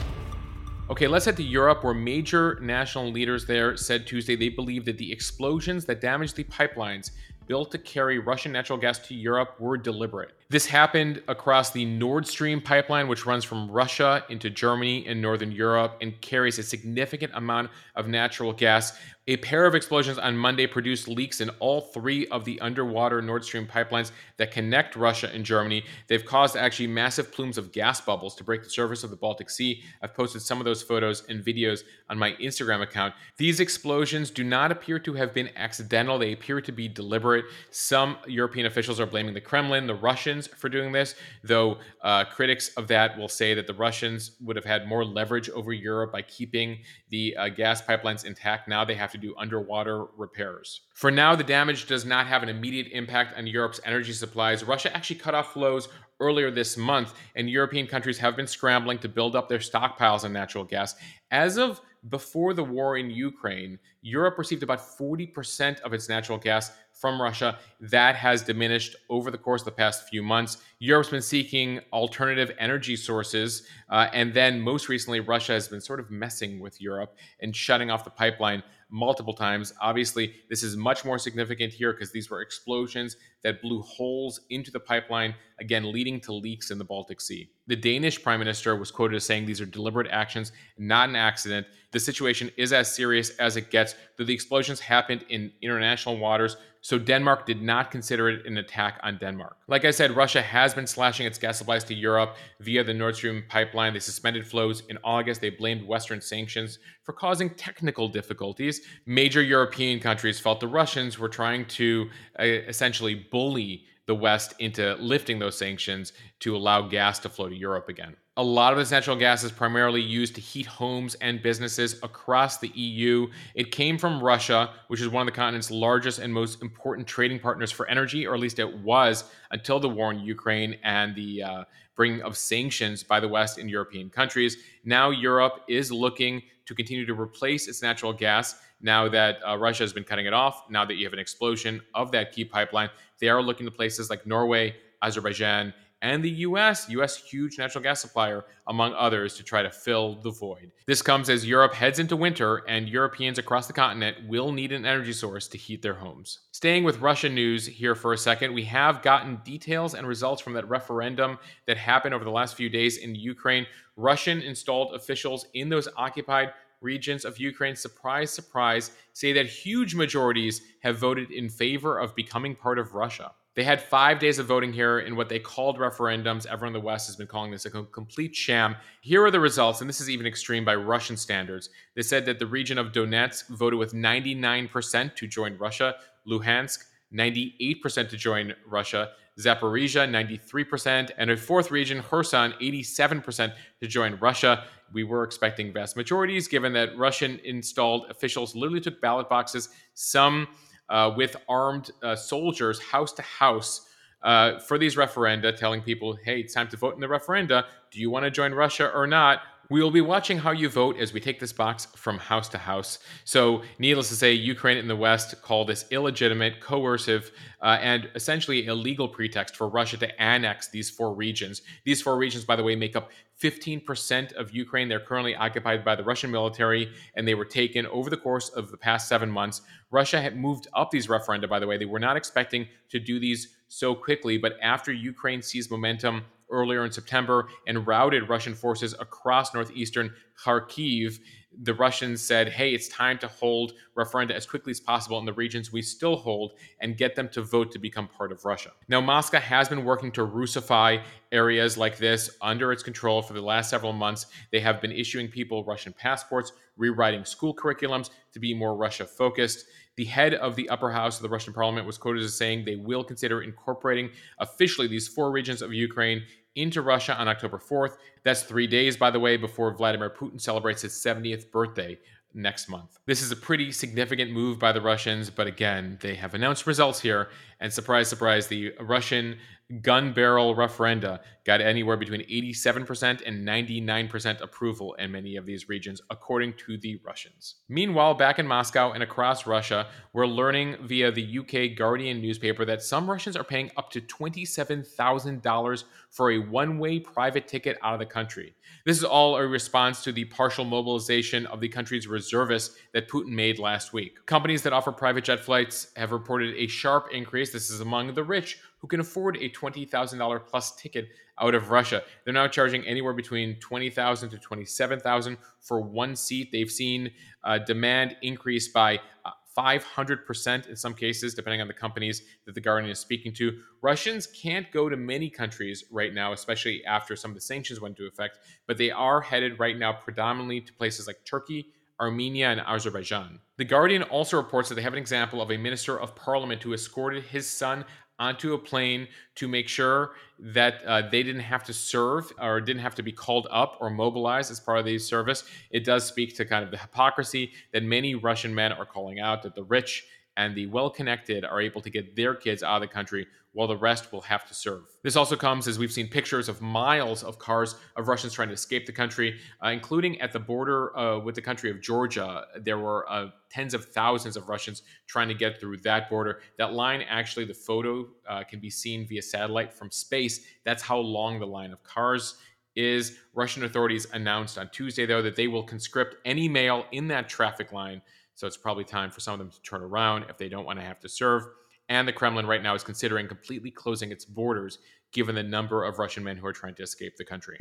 Okay, 0.87 1.07
let's 1.07 1.25
head 1.25 1.37
to 1.37 1.43
Europe, 1.43 1.83
where 1.83 1.93
major 1.93 2.59
national 2.61 3.11
leaders 3.11 3.45
there 3.45 3.77
said 3.77 4.05
Tuesday 4.05 4.35
they 4.35 4.49
believe 4.49 4.85
that 4.85 4.97
the 4.97 5.11
explosions 5.11 5.85
that 5.85 6.01
damaged 6.01 6.35
the 6.35 6.43
pipelines 6.45 7.11
built 7.47 7.71
to 7.71 7.77
carry 7.77 8.19
Russian 8.19 8.51
natural 8.51 8.77
gas 8.77 8.99
to 9.07 9.15
Europe 9.15 9.59
were 9.59 9.77
deliberate. 9.77 10.31
This 10.49 10.65
happened 10.65 11.23
across 11.27 11.71
the 11.71 11.85
Nord 11.85 12.27
Stream 12.27 12.61
pipeline, 12.61 13.07
which 13.07 13.25
runs 13.25 13.43
from 13.43 13.69
Russia 13.69 14.23
into 14.29 14.49
Germany 14.49 15.05
and 15.07 15.21
Northern 15.21 15.51
Europe 15.51 15.97
and 16.01 16.19
carries 16.21 16.59
a 16.59 16.63
significant 16.63 17.31
amount 17.35 17.71
of 17.95 18.07
natural 18.07 18.53
gas. 18.53 18.97
A 19.27 19.37
pair 19.37 19.65
of 19.65 19.73
explosions 19.73 20.19
on 20.19 20.37
Monday 20.37 20.67
produced 20.67 21.07
leaks 21.07 21.41
in 21.41 21.49
all 21.57 21.81
three 21.81 22.27
of 22.27 22.45
the 22.45 22.61
underwater 22.61 23.23
Nord 23.23 23.43
Stream 23.43 23.65
pipelines 23.65 24.11
that 24.37 24.51
connect 24.51 24.95
Russia 24.95 25.31
and 25.33 25.43
Germany. 25.43 25.83
They've 26.07 26.23
caused 26.23 26.55
actually 26.55 26.85
massive 26.87 27.31
plumes 27.31 27.57
of 27.57 27.71
gas 27.71 27.99
bubbles 27.99 28.35
to 28.35 28.43
break 28.43 28.61
the 28.61 28.69
surface 28.69 29.03
of 29.03 29.09
the 29.09 29.15
Baltic 29.15 29.49
Sea. 29.49 29.81
I've 30.03 30.13
posted 30.13 30.43
some 30.43 30.59
of 30.59 30.65
those 30.65 30.83
photos 30.83 31.23
and 31.27 31.43
videos 31.43 31.81
on 32.07 32.19
my 32.19 32.33
Instagram 32.33 32.83
account. 32.83 33.15
These 33.37 33.61
explosions 33.61 34.29
do 34.29 34.43
not 34.43 34.71
appear 34.71 34.99
to 34.99 35.13
have 35.13 35.33
been 35.33 35.49
accidental, 35.55 36.19
they 36.19 36.33
appear 36.33 36.61
to 36.61 36.71
be 36.71 36.87
deliberate. 36.87 37.45
Some 37.71 38.17
European 38.27 38.67
officials 38.67 38.99
are 38.99 39.07
blaming 39.07 39.33
the 39.33 39.41
Kremlin, 39.41 39.87
the 39.87 39.95
Russians 39.95 40.45
for 40.45 40.69
doing 40.69 40.91
this, 40.91 41.15
though 41.43 41.79
uh, 42.03 42.25
critics 42.25 42.69
of 42.77 42.87
that 42.89 43.17
will 43.17 43.29
say 43.29 43.55
that 43.55 43.65
the 43.65 43.73
Russians 43.73 44.33
would 44.41 44.55
have 44.55 44.65
had 44.65 44.87
more 44.87 45.03
leverage 45.03 45.49
over 45.49 45.73
Europe 45.73 46.11
by 46.11 46.21
keeping 46.21 46.77
the 47.09 47.35
uh, 47.37 47.49
gas 47.49 47.81
pipelines 47.81 48.23
intact. 48.23 48.67
Now 48.67 48.85
they 48.85 48.93
have 48.93 49.14
do 49.17 49.35
underwater 49.37 50.05
repairs. 50.17 50.81
For 50.93 51.11
now, 51.11 51.35
the 51.35 51.43
damage 51.43 51.87
does 51.87 52.05
not 52.05 52.27
have 52.27 52.43
an 52.43 52.49
immediate 52.49 52.87
impact 52.91 53.37
on 53.37 53.47
Europe's 53.47 53.79
energy 53.85 54.13
supplies. 54.13 54.63
Russia 54.63 54.95
actually 54.95 55.17
cut 55.17 55.35
off 55.35 55.53
flows 55.53 55.87
earlier 56.19 56.49
this 56.51 56.77
month, 56.77 57.13
and 57.35 57.49
European 57.49 57.87
countries 57.87 58.17
have 58.17 58.35
been 58.35 58.47
scrambling 58.47 58.97
to 58.99 59.09
build 59.09 59.35
up 59.35 59.49
their 59.49 59.59
stockpiles 59.59 60.23
of 60.23 60.31
natural 60.31 60.63
gas. 60.63 60.95
As 61.31 61.57
of 61.57 61.81
before 62.09 62.53
the 62.53 62.63
war 62.63 62.97
in 62.97 63.09
Ukraine, 63.09 63.79
Europe 64.01 64.37
received 64.37 64.61
about 64.61 64.79
40% 64.79 65.79
of 65.81 65.93
its 65.93 66.07
natural 66.07 66.37
gas 66.37 66.71
from 66.93 67.19
Russia. 67.19 67.57
That 67.79 68.15
has 68.15 68.43
diminished 68.43 68.95
over 69.09 69.31
the 69.31 69.37
course 69.37 69.61
of 69.61 69.65
the 69.65 69.71
past 69.71 70.07
few 70.07 70.21
months. 70.21 70.57
Europe's 70.79 71.09
been 71.09 71.21
seeking 71.21 71.81
alternative 71.91 72.51
energy 72.59 72.95
sources. 72.95 73.67
Uh, 73.89 74.07
and 74.13 74.33
then 74.33 74.61
most 74.61 74.87
recently, 74.87 75.19
Russia 75.19 75.53
has 75.53 75.67
been 75.67 75.81
sort 75.81 75.99
of 75.99 76.11
messing 76.11 76.59
with 76.59 76.79
Europe 76.79 77.17
and 77.39 77.55
shutting 77.55 77.89
off 77.89 78.03
the 78.03 78.11
pipeline 78.11 78.61
multiple 78.89 79.33
times. 79.33 79.73
Obviously, 79.81 80.35
this 80.49 80.63
is 80.63 80.77
much 80.77 81.03
more 81.03 81.17
significant 81.17 81.73
here 81.73 81.91
because 81.93 82.11
these 82.11 82.29
were 82.29 82.41
explosions 82.41 83.17
that 83.43 83.61
blew 83.61 83.81
holes 83.81 84.41
into 84.49 84.71
the 84.71 84.79
pipeline, 84.79 85.35
again, 85.59 85.91
leading 85.91 86.19
to 86.21 86.33
leaks 86.33 86.71
in 86.71 86.77
the 86.77 86.83
Baltic 86.83 87.19
Sea. 87.19 87.49
The 87.67 87.75
Danish 87.75 88.21
prime 88.21 88.39
minister 88.39 88.75
was 88.75 88.91
quoted 88.91 89.15
as 89.15 89.25
saying 89.25 89.45
these 89.45 89.61
are 89.61 89.65
deliberate 89.65 90.07
actions, 90.09 90.51
not 90.77 91.09
an 91.09 91.15
accident. 91.15 91.67
The 91.91 91.99
situation 91.99 92.51
is 92.57 92.73
as 92.73 92.93
serious 92.93 93.31
as 93.31 93.57
it 93.57 93.71
gets, 93.71 93.95
though 94.17 94.23
the 94.23 94.33
explosions 94.33 94.79
happened 94.79 95.25
in 95.29 95.51
international 95.61 96.17
waters. 96.17 96.57
So 96.85 96.99
Denmark 96.99 97.47
did 97.47 97.63
not 97.63 97.89
consider 97.89 98.29
it 98.29 98.45
an 98.45 98.59
attack 98.59 98.99
on 99.01 99.17
Denmark. 99.17 99.57
Like 99.67 99.85
I 99.85 99.89
said, 99.89 100.15
Russia 100.15 100.43
has 100.43 100.75
been 100.75 100.85
slashing 100.85 101.25
its 101.25 101.39
gas 101.39 101.57
supplies 101.57 101.83
to 101.85 101.95
Europe 101.95 102.35
via 102.59 102.83
the 102.83 102.93
Nord 102.93 103.15
Stream 103.15 103.43
pipeline. 103.49 103.91
They 103.91 103.99
suspended 103.99 104.45
flows 104.45 104.83
in 104.87 104.99
August. 105.03 105.41
They 105.41 105.49
blamed 105.49 105.87
Western 105.87 106.21
sanctions 106.21 106.77
for 107.01 107.13
causing 107.13 107.49
technical 107.49 108.07
difficulties. 108.07 108.81
Major 109.07 109.41
European 109.41 109.99
countries 109.99 110.39
felt 110.39 110.59
the 110.59 110.67
Russians 110.67 111.17
were 111.17 111.27
trying 111.27 111.65
to 111.69 112.07
uh, 112.37 112.43
essentially 112.43 113.15
bully 113.31 113.85
the 114.07 114.15
West 114.15 114.53
into 114.59 114.95
lifting 114.95 115.39
those 115.39 115.57
sanctions 115.57 116.13
to 116.39 116.55
allow 116.55 116.81
gas 116.81 117.19
to 117.19 117.29
flow 117.29 117.49
to 117.49 117.55
Europe 117.55 117.89
again. 117.89 118.15
A 118.37 118.43
lot 118.43 118.73
of 118.73 118.77
this 118.77 118.91
natural 118.91 119.15
gas 119.15 119.43
is 119.43 119.51
primarily 119.51 120.01
used 120.01 120.35
to 120.35 120.41
heat 120.41 120.65
homes 120.65 121.15
and 121.15 121.41
businesses 121.41 121.93
across 122.03 122.57
the 122.57 122.67
EU. 122.67 123.27
It 123.55 123.71
came 123.71 123.97
from 123.97 124.21
Russia, 124.21 124.71
which 124.89 124.99
is 124.99 125.07
one 125.07 125.21
of 125.21 125.33
the 125.33 125.35
continent's 125.37 125.71
largest 125.71 126.19
and 126.19 126.33
most 126.33 126.61
important 126.61 127.07
trading 127.07 127.39
partners 127.39 127.71
for 127.71 127.87
energy, 127.87 128.27
or 128.27 128.35
at 128.35 128.41
least 128.41 128.59
it 128.59 128.77
was 128.79 129.23
until 129.51 129.79
the 129.79 129.87
war 129.87 130.11
in 130.11 130.19
Ukraine 130.19 130.77
and 130.83 131.15
the 131.15 131.43
uh, 131.43 131.63
bringing 131.95 132.21
of 132.23 132.35
sanctions 132.37 133.03
by 133.03 133.21
the 133.21 133.27
West 133.27 133.57
in 133.57 133.69
European 133.69 134.09
countries. 134.09 134.57
Now, 134.83 135.11
Europe 135.11 135.61
is 135.69 135.91
looking 135.91 136.43
to 136.65 136.75
continue 136.75 137.05
to 137.05 137.13
replace 137.13 137.67
its 137.67 137.81
natural 137.81 138.11
gas 138.11 138.55
now 138.81 139.07
that 139.09 139.37
uh, 139.47 139.57
Russia 139.57 139.83
has 139.83 139.93
been 139.93 140.03
cutting 140.03 140.25
it 140.25 140.33
off, 140.33 140.63
now 140.69 140.85
that 140.85 140.95
you 140.95 141.05
have 141.05 141.13
an 141.13 141.19
explosion 141.19 141.81
of 141.93 142.11
that 142.11 142.31
key 142.31 142.45
pipeline, 142.45 142.89
they 143.19 143.29
are 143.29 143.41
looking 143.41 143.65
to 143.65 143.71
places 143.71 144.09
like 144.09 144.25
Norway, 144.25 144.75
Azerbaijan, 145.01 145.73
and 146.01 146.23
the 146.23 146.29
US, 146.29 146.87
US 146.89 147.15
huge 147.15 147.57
natural 147.57 147.83
gas 147.83 148.01
supplier, 148.01 148.45
among 148.67 148.93
others, 148.93 149.35
to 149.37 149.43
try 149.43 149.63
to 149.63 149.71
fill 149.71 150.21
the 150.21 150.29
void. 150.29 150.71
This 150.85 151.01
comes 151.01 151.31
as 151.31 151.47
Europe 151.47 151.73
heads 151.73 151.97
into 151.97 152.15
winter, 152.15 152.57
and 152.67 152.87
Europeans 152.87 153.39
across 153.39 153.65
the 153.65 153.73
continent 153.73 154.17
will 154.27 154.51
need 154.51 154.71
an 154.71 154.85
energy 154.85 155.13
source 155.13 155.47
to 155.47 155.57
heat 155.57 155.81
their 155.81 155.95
homes. 155.95 156.41
Staying 156.51 156.83
with 156.83 156.99
Russian 156.99 157.33
news 157.33 157.65
here 157.65 157.95
for 157.95 158.13
a 158.13 158.17
second, 158.17 158.53
we 158.53 158.63
have 158.65 159.01
gotten 159.01 159.37
details 159.43 159.95
and 159.95 160.07
results 160.07 160.43
from 160.43 160.53
that 160.53 160.69
referendum 160.69 161.39
that 161.65 161.77
happened 161.77 162.13
over 162.13 162.23
the 162.23 162.29
last 162.29 162.55
few 162.55 162.69
days 162.69 162.97
in 162.97 163.15
Ukraine. 163.15 163.65
Russian 163.95 164.41
installed 164.41 164.93
officials 164.93 165.47
in 165.55 165.69
those 165.69 165.87
occupied 165.97 166.51
regions 166.81 167.25
of 167.25 167.39
Ukraine, 167.39 167.75
surprise, 167.75 168.31
surprise, 168.31 168.91
say 169.13 169.33
that 169.33 169.47
huge 169.47 169.95
majorities 169.95 170.61
have 170.81 170.97
voted 170.97 171.31
in 171.31 171.49
favor 171.49 171.99
of 171.99 172.15
becoming 172.15 172.55
part 172.55 172.79
of 172.79 172.93
Russia. 172.93 173.31
They 173.55 173.63
had 173.63 173.81
five 173.81 174.19
days 174.19 174.37
of 174.37 174.47
voting 174.47 174.73
here 174.73 174.99
in 174.99 175.15
what 175.15 175.29
they 175.29 175.39
called 175.39 175.77
referendums. 175.77 176.45
Everyone 176.45 176.75
in 176.75 176.81
the 176.81 176.85
West 176.85 177.07
has 177.07 177.15
been 177.15 177.27
calling 177.27 177.51
this 177.51 177.65
a 177.65 177.69
complete 177.69 178.35
sham. 178.35 178.75
Here 178.99 179.23
are 179.23 179.31
the 179.31 179.39
results, 179.39 179.79
and 179.79 179.89
this 179.89 180.01
is 180.01 180.09
even 180.09 180.25
extreme 180.25 180.65
by 180.65 180.75
Russian 180.75 181.15
standards. 181.15 181.69
They 181.95 182.01
said 182.01 182.25
that 182.25 182.37
the 182.37 182.45
region 182.45 182.77
of 182.77 182.91
Donetsk 182.91 183.47
voted 183.47 183.79
with 183.79 183.93
99% 183.93 185.15
to 185.15 185.27
join 185.27 185.57
Russia, 185.57 185.95
Luhansk, 186.27 186.83
98% 187.13 188.09
to 188.09 188.17
join 188.17 188.53
Russia, 188.67 189.11
Zaporizhia, 189.39 190.09
93%, 190.09 191.11
and 191.17 191.29
a 191.29 191.35
fourth 191.37 191.69
region, 191.69 192.01
Kherson, 192.01 192.53
87% 192.61 193.53
to 193.81 193.87
join 193.87 194.15
Russia. 194.15 194.63
We 194.93 195.03
were 195.03 195.23
expecting 195.23 195.73
vast 195.73 195.97
majorities 195.97 196.47
given 196.47 196.71
that 196.73 196.97
Russian 196.97 197.39
installed 197.43 198.09
officials 198.09 198.55
literally 198.55 198.79
took 198.79 199.01
ballot 199.01 199.27
boxes, 199.27 199.69
some 199.93 200.47
uh, 200.89 201.11
with 201.17 201.35
armed 201.49 201.91
uh, 202.01 202.15
soldiers, 202.15 202.79
house 202.79 203.11
to 203.13 203.21
house. 203.21 203.89
Uh, 204.23 204.57
for 204.59 204.79
these 204.79 204.95
referenda, 204.95 205.55
telling 205.55 205.81
people, 205.81 206.17
hey, 206.23 206.39
it's 206.39 206.51
time 206.51 206.67
to 206.67 206.75
vote 206.75 206.95
in 206.95 206.99
the 206.99 207.05
referenda. 207.05 207.63
Do 207.91 207.99
you 207.99 208.09
want 208.09 208.25
to 208.25 208.31
join 208.31 208.53
Russia 208.53 208.91
or 208.91 209.05
not? 209.05 209.41
We 209.71 209.81
will 209.81 209.91
be 209.91 210.01
watching 210.01 210.37
how 210.37 210.51
you 210.51 210.69
vote 210.69 210.97
as 210.99 211.11
we 211.11 211.19
take 211.19 211.39
this 211.39 211.51
box 211.51 211.87
from 211.95 212.19
house 212.19 212.47
to 212.49 212.59
house. 212.59 212.99
So, 213.23 213.63
needless 213.79 214.09
to 214.09 214.15
say, 214.15 214.31
Ukraine 214.33 214.77
and 214.77 214.87
the 214.87 214.95
West 214.95 215.41
call 215.41 215.65
this 215.65 215.85
illegitimate, 215.89 216.59
coercive, 216.59 217.31
uh, 217.63 217.79
and 217.81 218.07
essentially 218.13 218.67
illegal 218.67 219.07
pretext 219.07 219.55
for 219.55 219.67
Russia 219.67 219.97
to 219.97 220.21
annex 220.21 220.67
these 220.67 220.91
four 220.91 221.15
regions. 221.15 221.63
These 221.83 222.03
four 222.03 222.15
regions, 222.15 222.45
by 222.45 222.55
the 222.55 222.63
way, 222.63 222.75
make 222.75 222.95
up 222.95 223.09
15% 223.41 224.33
of 224.33 224.51
Ukraine. 224.51 224.87
They're 224.87 224.99
currently 224.99 225.35
occupied 225.35 225.83
by 225.83 225.95
the 225.95 226.03
Russian 226.03 226.29
military, 226.29 226.91
and 227.15 227.27
they 227.27 227.33
were 227.33 227.45
taken 227.45 227.87
over 227.87 228.11
the 228.11 228.17
course 228.17 228.49
of 228.49 228.69
the 228.69 228.77
past 228.77 229.07
seven 229.07 229.31
months. 229.31 229.61
Russia 229.89 230.21
had 230.21 230.37
moved 230.37 230.67
up 230.75 230.91
these 230.91 231.07
referenda, 231.07 231.49
by 231.49 231.59
the 231.59 231.65
way. 231.65 231.77
They 231.77 231.85
were 231.85 231.99
not 231.99 232.17
expecting 232.17 232.67
to 232.89 232.99
do 232.99 233.19
these 233.19 233.55
so 233.67 233.95
quickly, 233.95 234.37
but 234.37 234.57
after 234.61 234.91
Ukraine 234.91 235.41
seized 235.41 235.71
momentum 235.71 236.23
earlier 236.49 236.85
in 236.85 236.91
September 236.91 237.47
and 237.67 237.87
routed 237.87 238.29
Russian 238.29 238.55
forces 238.55 238.93
across 238.99 239.53
northeastern 239.53 240.13
Kharkiv, 240.43 241.19
the 241.61 241.73
Russians 241.73 242.21
said, 242.21 242.49
hey, 242.49 242.73
it's 242.73 242.87
time 242.87 243.17
to 243.19 243.27
hold 243.27 243.73
referenda 243.97 244.31
as 244.31 244.45
quickly 244.45 244.71
as 244.71 244.79
possible 244.79 245.17
in 245.19 245.25
the 245.25 245.33
regions 245.33 245.71
we 245.71 245.81
still 245.81 246.15
hold 246.15 246.53
and 246.79 246.97
get 246.97 247.15
them 247.15 247.29
to 247.29 247.41
vote 247.41 247.71
to 247.71 247.79
become 247.79 248.07
part 248.07 248.31
of 248.31 248.43
Russia. 248.45 248.71
Now, 248.87 249.01
Moscow 249.01 249.39
has 249.39 249.69
been 249.69 249.85
working 249.85 250.11
to 250.13 250.25
Russify 250.25 251.03
areas 251.31 251.77
like 251.77 251.97
this 251.97 252.29
under 252.41 252.71
its 252.71 252.83
control 252.83 253.21
for 253.21 253.33
the 253.33 253.41
last 253.41 253.69
several 253.69 253.93
months. 253.93 254.27
They 254.51 254.59
have 254.59 254.81
been 254.81 254.91
issuing 254.91 255.27
people 255.27 255.63
Russian 255.63 255.93
passports, 255.93 256.51
rewriting 256.77 257.25
school 257.25 257.55
curriculums 257.55 258.09
to 258.33 258.39
be 258.39 258.53
more 258.53 258.75
Russia 258.75 259.05
focused. 259.05 259.65
The 259.95 260.05
head 260.05 260.33
of 260.33 260.57
the 260.57 260.67
upper 260.69 260.91
house 260.91 261.17
of 261.17 261.23
the 261.23 261.29
Russian 261.29 261.53
parliament 261.53 261.87
was 261.87 261.97
quoted 261.97 262.23
as 262.23 262.37
saying 262.37 262.65
they 262.65 262.75
will 262.75 263.03
consider 263.03 263.43
incorporating 263.43 264.09
officially 264.39 264.87
these 264.87 265.07
four 265.07 265.31
regions 265.31 265.61
of 265.61 265.73
Ukraine 265.73 266.23
into 266.55 266.81
Russia 266.81 267.15
on 267.17 267.27
October 267.27 267.57
4th. 267.57 267.97
That's 268.23 268.43
three 268.43 268.67
days, 268.67 268.97
by 268.97 269.11
the 269.11 269.19
way, 269.19 269.37
before 269.37 269.73
Vladimir 269.73 270.09
Putin 270.09 270.39
celebrates 270.39 270.81
his 270.81 270.93
70th 270.93 271.51
birthday 271.51 271.99
next 272.33 272.67
month. 272.67 272.99
This 273.05 273.21
is 273.21 273.31
a 273.31 273.35
pretty 273.35 273.71
significant 273.71 274.31
move 274.31 274.59
by 274.59 274.71
the 274.71 274.81
Russians, 274.81 275.29
but 275.29 275.47
again, 275.47 275.97
they 276.01 276.15
have 276.15 276.33
announced 276.33 276.67
results 276.67 276.99
here, 276.99 277.29
And 277.59 277.71
surprise, 277.71 278.09
surprise, 278.09 278.47
the 278.47 278.73
Russian 278.81 279.37
gun 279.81 280.13
barrel 280.13 280.55
referenda 280.55 281.19
got 281.43 281.61
anywhere 281.61 281.97
between 281.97 282.21
87% 282.21 283.21
and 283.25 283.47
99% 283.47 284.41
approval 284.41 284.93
in 284.95 285.11
many 285.11 285.35
of 285.35 285.45
these 285.45 285.69
regions, 285.69 286.01
according 286.09 286.53
to 286.65 286.77
the 286.77 286.99
Russians. 287.03 287.55
Meanwhile, 287.69 288.15
back 288.15 288.39
in 288.39 288.47
Moscow 288.47 288.91
and 288.91 289.03
across 289.03 289.45
Russia, 289.47 289.87
we're 290.13 290.27
learning 290.27 290.75
via 290.81 291.11
the 291.11 291.39
UK 291.39 291.77
Guardian 291.77 292.21
newspaper 292.21 292.65
that 292.65 292.83
some 292.83 293.09
Russians 293.09 293.35
are 293.35 293.43
paying 293.43 293.71
up 293.77 293.91
to 293.91 294.01
$27,000 294.01 295.83
for 296.09 296.31
a 296.31 296.37
one 296.39 296.79
way 296.79 296.99
private 296.99 297.47
ticket 297.47 297.77
out 297.83 297.93
of 297.93 297.99
the 297.99 298.05
country. 298.05 298.55
This 298.85 298.97
is 298.97 299.03
all 299.03 299.35
a 299.35 299.47
response 299.47 300.03
to 300.03 300.11
the 300.11 300.25
partial 300.25 300.65
mobilization 300.65 301.45
of 301.47 301.59
the 301.59 301.69
country's 301.69 302.07
reservists 302.07 302.77
that 302.93 303.09
Putin 303.09 303.29
made 303.29 303.59
last 303.59 303.93
week. 303.93 304.25
Companies 304.25 304.61
that 304.63 304.73
offer 304.73 304.91
private 304.91 305.23
jet 305.23 305.39
flights 305.39 305.87
have 305.95 306.11
reported 306.11 306.55
a 306.55 306.67
sharp 306.67 307.09
increase. 307.11 307.51
This 307.51 307.69
is 307.69 307.81
among 307.81 308.13
the 308.13 308.23
rich 308.23 308.59
who 308.85 308.87
can 308.87 308.99
afford 308.99 309.35
a 309.37 309.49
$20,000 309.49 310.45
plus 310.45 310.75
ticket 310.75 311.07
out 311.41 311.55
of 311.55 311.71
Russia. 311.71 312.03
They're 312.23 312.35
now 312.35 312.47
charging 312.47 312.85
anywhere 312.85 313.13
between 313.13 313.59
20,000 313.59 314.29
to 314.29 314.37
27,000 314.37 315.37
for 315.59 315.81
one 315.81 316.15
seat. 316.15 316.51
They've 316.51 316.69
seen 316.69 317.09
uh, 317.43 317.57
demand 317.57 318.15
increase 318.21 318.67
by 318.67 318.99
uh, 319.25 319.31
500% 319.57 320.69
in 320.69 320.75
some 320.75 320.93
cases, 320.93 321.33
depending 321.33 321.61
on 321.61 321.67
the 321.67 321.73
companies 321.73 322.21
that 322.45 322.53
the 322.53 322.61
Guardian 322.61 322.91
is 322.91 322.99
speaking 322.99 323.33
to. 323.33 323.57
Russians 323.81 324.27
can't 324.27 324.71
go 324.71 324.87
to 324.87 324.95
many 324.95 325.31
countries 325.31 325.85
right 325.89 326.13
now, 326.13 326.31
especially 326.31 326.85
after 326.85 327.15
some 327.15 327.31
of 327.31 327.35
the 327.35 327.41
sanctions 327.41 327.81
went 327.81 327.97
into 327.97 328.07
effect, 328.07 328.37
but 328.67 328.77
they 328.77 328.91
are 328.91 329.19
headed 329.19 329.59
right 329.59 329.79
now 329.79 329.93
predominantly 329.93 330.61
to 330.61 330.71
places 330.73 331.07
like 331.07 331.25
Turkey, 331.25 331.73
Armenia, 331.99 332.49
and 332.49 332.61
Azerbaijan. 332.61 333.39
The 333.57 333.65
Guardian 333.65 334.03
also 334.03 334.37
reports 334.37 334.67
that 334.69 334.75
they 334.75 334.81
have 334.81 334.93
an 334.93 334.99
example 334.99 335.41
of 335.41 335.49
a 335.49 335.57
minister 335.57 335.97
of 335.97 336.15
parliament 336.15 336.61
who 336.61 336.73
escorted 336.73 337.23
his 337.23 337.49
son 337.49 337.85
onto 338.19 338.53
a 338.53 338.57
plane 338.57 339.07
to 339.35 339.47
make 339.47 339.67
sure 339.67 340.13
that 340.39 340.83
uh, 340.85 341.01
they 341.09 341.23
didn't 341.23 341.41
have 341.41 341.63
to 341.63 341.73
serve 341.73 342.31
or 342.41 342.61
didn't 342.61 342.81
have 342.81 342.95
to 342.95 343.03
be 343.03 343.11
called 343.11 343.47
up 343.51 343.77
or 343.81 343.89
mobilized 343.89 344.51
as 344.51 344.59
part 344.59 344.79
of 344.79 344.85
the 344.85 344.97
service. 344.97 345.43
It 345.71 345.83
does 345.83 346.05
speak 346.05 346.35
to 346.37 346.45
kind 346.45 346.63
of 346.63 346.71
the 346.71 346.77
hypocrisy 346.77 347.51
that 347.73 347.83
many 347.83 348.15
Russian 348.15 348.53
men 348.53 348.71
are 348.71 348.85
calling 348.85 349.19
out 349.19 349.43
that 349.43 349.55
the 349.55 349.63
rich 349.63 350.05
and 350.37 350.55
the 350.55 350.67
well 350.67 350.89
connected 350.89 351.45
are 351.45 351.61
able 351.61 351.81
to 351.81 351.89
get 351.89 352.15
their 352.15 352.35
kids 352.35 352.63
out 352.63 352.81
of 352.81 352.81
the 352.81 352.93
country 352.93 353.27
while 353.55 353.67
the 353.67 353.77
rest 353.77 354.11
will 354.11 354.21
have 354.21 354.45
to 354.45 354.53
serve. 354.53 354.83
This 355.01 355.15
also 355.15 355.37
comes 355.37 355.65
as 355.65 355.79
we've 355.79 355.91
seen 355.91 356.09
pictures 356.09 356.49
of 356.49 356.61
miles 356.61 357.23
of 357.23 357.39
cars 357.39 357.75
of 357.95 358.09
Russians 358.09 358.33
trying 358.33 358.49
to 358.49 358.53
escape 358.53 358.85
the 358.85 358.91
country, 358.91 359.39
uh, 359.63 359.69
including 359.69 360.19
at 360.19 360.33
the 360.33 360.39
border 360.39 360.95
uh, 360.95 361.19
with 361.19 361.35
the 361.35 361.41
country 361.41 361.71
of 361.71 361.81
Georgia. 361.81 362.45
There 362.61 362.77
were 362.77 363.09
uh, 363.09 363.29
tens 363.49 363.73
of 363.73 363.85
thousands 363.85 364.35
of 364.35 364.49
Russians 364.49 364.83
trying 365.07 365.29
to 365.29 365.33
get 365.33 365.59
through 365.59 365.77
that 365.77 366.09
border. 366.09 366.41
That 366.57 366.73
line, 366.73 367.01
actually, 367.01 367.45
the 367.45 367.53
photo 367.53 368.07
uh, 368.27 368.43
can 368.43 368.59
be 368.59 368.69
seen 368.69 369.07
via 369.07 369.21
satellite 369.21 369.73
from 369.73 369.89
space. 369.89 370.45
That's 370.65 370.83
how 370.83 370.97
long 370.97 371.39
the 371.39 371.47
line 371.47 371.71
of 371.71 371.81
cars 371.83 372.35
is. 372.75 373.17
Russian 373.33 373.63
authorities 373.63 374.05
announced 374.11 374.57
on 374.57 374.69
Tuesday, 374.73 375.05
though, 375.05 375.21
that 375.21 375.37
they 375.37 375.47
will 375.47 375.63
conscript 375.63 376.17
any 376.25 376.49
male 376.49 376.85
in 376.91 377.07
that 377.07 377.29
traffic 377.29 377.71
line 377.71 378.01
so 378.35 378.45
it's 378.47 378.57
probably 378.57 378.83
time 378.83 379.11
for 379.11 379.21
some 379.21 379.33
of 379.33 379.39
them 379.39 379.49
to 379.49 379.61
turn 379.61 379.81
around 379.81 380.25
if 380.29 380.37
they 380.37 380.49
don't 380.49 380.65
want 380.65 380.77
to 380.77 380.85
have 380.85 380.99
to 380.99 381.09
serve. 381.09 381.47
And 381.89 382.07
the 382.07 382.13
Kremlin 382.13 382.47
right 382.47 382.63
now 382.63 382.73
is 382.73 382.83
considering 382.83 383.27
completely 383.27 383.71
closing 383.71 384.11
its 384.11 384.25
borders 384.25 384.79
given 385.11 385.35
the 385.35 385.43
number 385.43 385.83
of 385.83 385.97
Russian 385.97 386.23
men 386.23 386.35
who 386.35 386.45
are 386.45 386.53
trying 386.53 386.75
to 386.75 386.83
escape 386.83 387.15
the 387.15 387.23
country. 387.23 387.59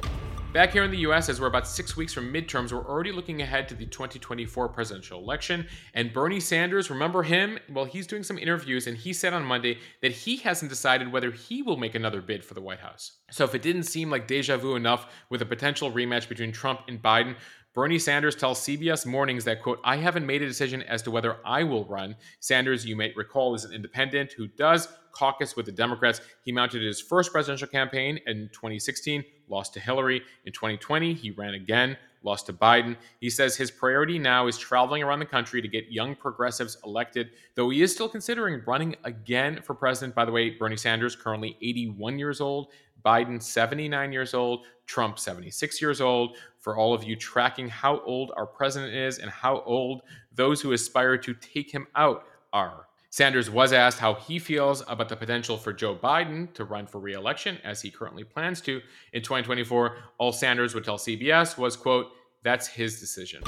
Back 0.52 0.72
here 0.72 0.84
in 0.84 0.90
the 0.90 0.98
US, 0.98 1.28
as 1.28 1.40
we're 1.40 1.46
about 1.46 1.66
six 1.66 1.96
weeks 1.96 2.12
from 2.12 2.32
midterms, 2.32 2.72
we're 2.72 2.88
already 2.88 3.12
looking 3.12 3.42
ahead 3.42 3.68
to 3.68 3.74
the 3.74 3.86
2024 3.86 4.68
presidential 4.68 5.20
election. 5.20 5.66
And 5.94 6.12
Bernie 6.12 6.40
Sanders, 6.40 6.90
remember 6.90 7.22
him? 7.22 7.58
Well, 7.68 7.84
he's 7.84 8.06
doing 8.06 8.22
some 8.22 8.38
interviews, 8.38 8.86
and 8.86 8.96
he 8.96 9.12
said 9.12 9.32
on 9.32 9.44
Monday 9.44 9.78
that 10.00 10.12
he 10.12 10.36
hasn't 10.36 10.68
decided 10.68 11.12
whether 11.12 11.32
he 11.32 11.62
will 11.62 11.76
make 11.76 11.94
another 11.94 12.20
bid 12.20 12.44
for 12.44 12.54
the 12.54 12.60
White 12.60 12.80
House. 12.80 13.12
So 13.30 13.44
if 13.44 13.54
it 13.54 13.62
didn't 13.62 13.82
seem 13.84 14.10
like 14.10 14.28
deja 14.28 14.56
vu 14.56 14.76
enough 14.76 15.12
with 15.28 15.42
a 15.42 15.46
potential 15.46 15.92
rematch 15.92 16.28
between 16.28 16.52
Trump 16.52 16.82
and 16.86 17.02
Biden, 17.02 17.36
Bernie 17.74 17.98
Sanders 17.98 18.36
tells 18.36 18.60
CBS 18.60 19.04
Mornings 19.04 19.42
that, 19.44 19.60
quote, 19.60 19.80
I 19.82 19.96
haven't 19.96 20.24
made 20.24 20.42
a 20.42 20.46
decision 20.46 20.82
as 20.82 21.02
to 21.02 21.10
whether 21.10 21.38
I 21.44 21.64
will 21.64 21.84
run. 21.86 22.14
Sanders, 22.38 22.86
you 22.86 22.94
may 22.94 23.12
recall, 23.16 23.52
is 23.56 23.64
an 23.64 23.72
independent 23.72 24.32
who 24.32 24.46
does 24.46 24.86
caucus 25.10 25.56
with 25.56 25.66
the 25.66 25.72
Democrats. 25.72 26.20
He 26.44 26.52
mounted 26.52 26.82
his 26.82 27.00
first 27.00 27.32
presidential 27.32 27.66
campaign 27.66 28.20
in 28.26 28.48
2016, 28.52 29.24
lost 29.48 29.74
to 29.74 29.80
Hillary. 29.80 30.22
In 30.46 30.52
2020, 30.52 31.14
he 31.14 31.32
ran 31.32 31.54
again, 31.54 31.96
lost 32.22 32.46
to 32.46 32.52
Biden. 32.52 32.96
He 33.20 33.28
says 33.28 33.56
his 33.56 33.72
priority 33.72 34.20
now 34.20 34.46
is 34.46 34.56
traveling 34.56 35.02
around 35.02 35.18
the 35.18 35.26
country 35.26 35.60
to 35.60 35.66
get 35.66 35.90
young 35.90 36.14
progressives 36.14 36.76
elected, 36.84 37.30
though 37.56 37.70
he 37.70 37.82
is 37.82 37.92
still 37.92 38.08
considering 38.08 38.62
running 38.68 38.94
again 39.02 39.60
for 39.62 39.74
president. 39.74 40.14
By 40.14 40.24
the 40.24 40.32
way, 40.32 40.50
Bernie 40.50 40.76
Sanders, 40.76 41.16
currently 41.16 41.56
81 41.60 42.20
years 42.20 42.40
old, 42.40 42.68
Biden, 43.04 43.42
79 43.42 44.12
years 44.12 44.34
old, 44.34 44.66
Trump, 44.86 45.18
76 45.18 45.80
years 45.80 46.00
old. 46.00 46.36
For 46.58 46.76
all 46.76 46.94
of 46.94 47.04
you 47.04 47.16
tracking 47.16 47.68
how 47.68 48.00
old 48.00 48.32
our 48.36 48.46
president 48.46 48.94
is 48.94 49.18
and 49.18 49.30
how 49.30 49.62
old 49.66 50.02
those 50.32 50.60
who 50.60 50.72
aspire 50.72 51.18
to 51.18 51.34
take 51.34 51.70
him 51.70 51.86
out 51.94 52.24
are. 52.52 52.86
Sanders 53.10 53.48
was 53.48 53.72
asked 53.72 54.00
how 54.00 54.14
he 54.14 54.40
feels 54.40 54.82
about 54.88 55.08
the 55.08 55.14
potential 55.14 55.56
for 55.56 55.72
Joe 55.72 55.94
Biden 55.94 56.52
to 56.54 56.64
run 56.64 56.86
for 56.86 56.98
re-election 56.98 57.58
as 57.62 57.80
he 57.80 57.90
currently 57.90 58.24
plans 58.24 58.60
to 58.62 58.80
in 59.12 59.22
2024. 59.22 59.96
All 60.18 60.32
Sanders 60.32 60.74
would 60.74 60.82
tell 60.82 60.98
CBS 60.98 61.56
was, 61.56 61.76
quote, 61.76 62.08
that's 62.42 62.66
his 62.66 62.98
decision. 62.98 63.42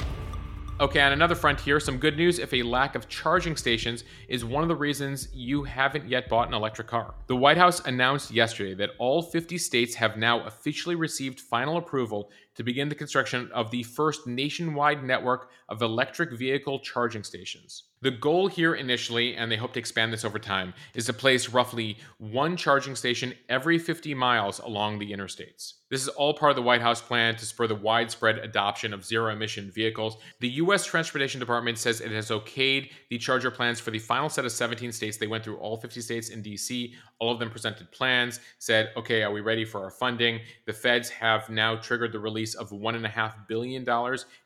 Okay, 0.79 1.01
on 1.01 1.11
another 1.11 1.33
front 1.33 1.59
here, 1.59 1.79
some 1.79 1.97
good 1.97 2.17
news 2.17 2.37
if 2.37 2.53
a 2.53 2.61
lack 2.61 2.93
of 2.93 3.09
charging 3.09 3.55
stations 3.55 4.03
is 4.27 4.45
one 4.45 4.61
of 4.61 4.69
the 4.69 4.75
reasons 4.75 5.27
you 5.33 5.63
haven't 5.63 6.07
yet 6.07 6.29
bought 6.29 6.49
an 6.49 6.53
electric 6.53 6.85
car. 6.85 7.15
The 7.25 7.35
White 7.35 7.57
House 7.57 7.83
announced 7.87 8.29
yesterday 8.29 8.75
that 8.75 8.91
all 8.99 9.23
50 9.23 9.57
states 9.57 9.95
have 9.95 10.17
now 10.17 10.45
officially 10.45 10.93
received 10.93 11.39
final 11.39 11.77
approval 11.77 12.29
to 12.57 12.63
begin 12.63 12.89
the 12.89 12.95
construction 12.95 13.49
of 13.53 13.71
the 13.71 13.83
first 13.83 14.27
nationwide 14.27 15.03
network 15.03 15.51
of 15.69 15.81
electric 15.81 16.33
vehicle 16.33 16.79
charging 16.79 17.23
stations. 17.23 17.83
The 18.01 18.11
goal 18.11 18.47
here 18.47 18.75
initially, 18.75 19.35
and 19.35 19.51
they 19.51 19.55
hope 19.55 19.73
to 19.73 19.79
expand 19.79 20.13
this 20.13 20.23
over 20.23 20.37
time, 20.37 20.73
is 20.93 21.07
to 21.07 21.13
place 21.13 21.49
roughly 21.49 21.97
one 22.19 22.55
charging 22.55 22.95
station 22.95 23.33
every 23.49 23.79
50 23.79 24.13
miles 24.13 24.59
along 24.59 24.99
the 24.99 25.11
interstates. 25.11 25.73
This 25.89 26.01
is 26.01 26.09
all 26.09 26.33
part 26.33 26.51
of 26.51 26.57
the 26.57 26.61
White 26.61 26.81
House 26.81 27.01
plan 27.01 27.37
to 27.37 27.45
spur 27.45 27.65
the 27.65 27.73
widespread 27.73 28.39
adoption 28.39 28.93
of 28.93 29.05
zero 29.05 29.31
emission 29.31 29.71
vehicles. 29.71 30.17
The 30.41 30.49
U.S. 30.49 30.85
Transportation 30.85 31.39
Department 31.39 31.77
says 31.77 32.01
it 32.01 32.11
has 32.11 32.29
okayed 32.29 32.91
the 33.09 33.17
charger 33.17 33.49
plans 33.49 33.79
for 33.79 33.89
the 33.91 33.97
final 33.97 34.29
set 34.29 34.43
of 34.43 34.51
17 34.51 34.91
states. 34.91 35.17
They 35.17 35.27
went 35.27 35.45
through 35.45 35.57
all 35.57 35.77
50 35.77 36.01
states 36.01 36.29
in 36.29 36.41
D.C. 36.41 36.93
All 37.19 37.31
of 37.31 37.39
them 37.39 37.49
presented 37.49 37.89
plans, 37.91 38.41
said, 38.59 38.91
okay, 38.97 39.23
are 39.23 39.31
we 39.31 39.41
ready 39.41 39.63
for 39.63 39.81
our 39.81 39.89
funding? 39.89 40.41
The 40.65 40.73
feds 40.73 41.09
have 41.09 41.49
now 41.49 41.77
triggered 41.77 42.11
the 42.11 42.19
release 42.19 42.46
of 42.55 42.69
$1.5 42.71 43.47
billion 43.47 43.85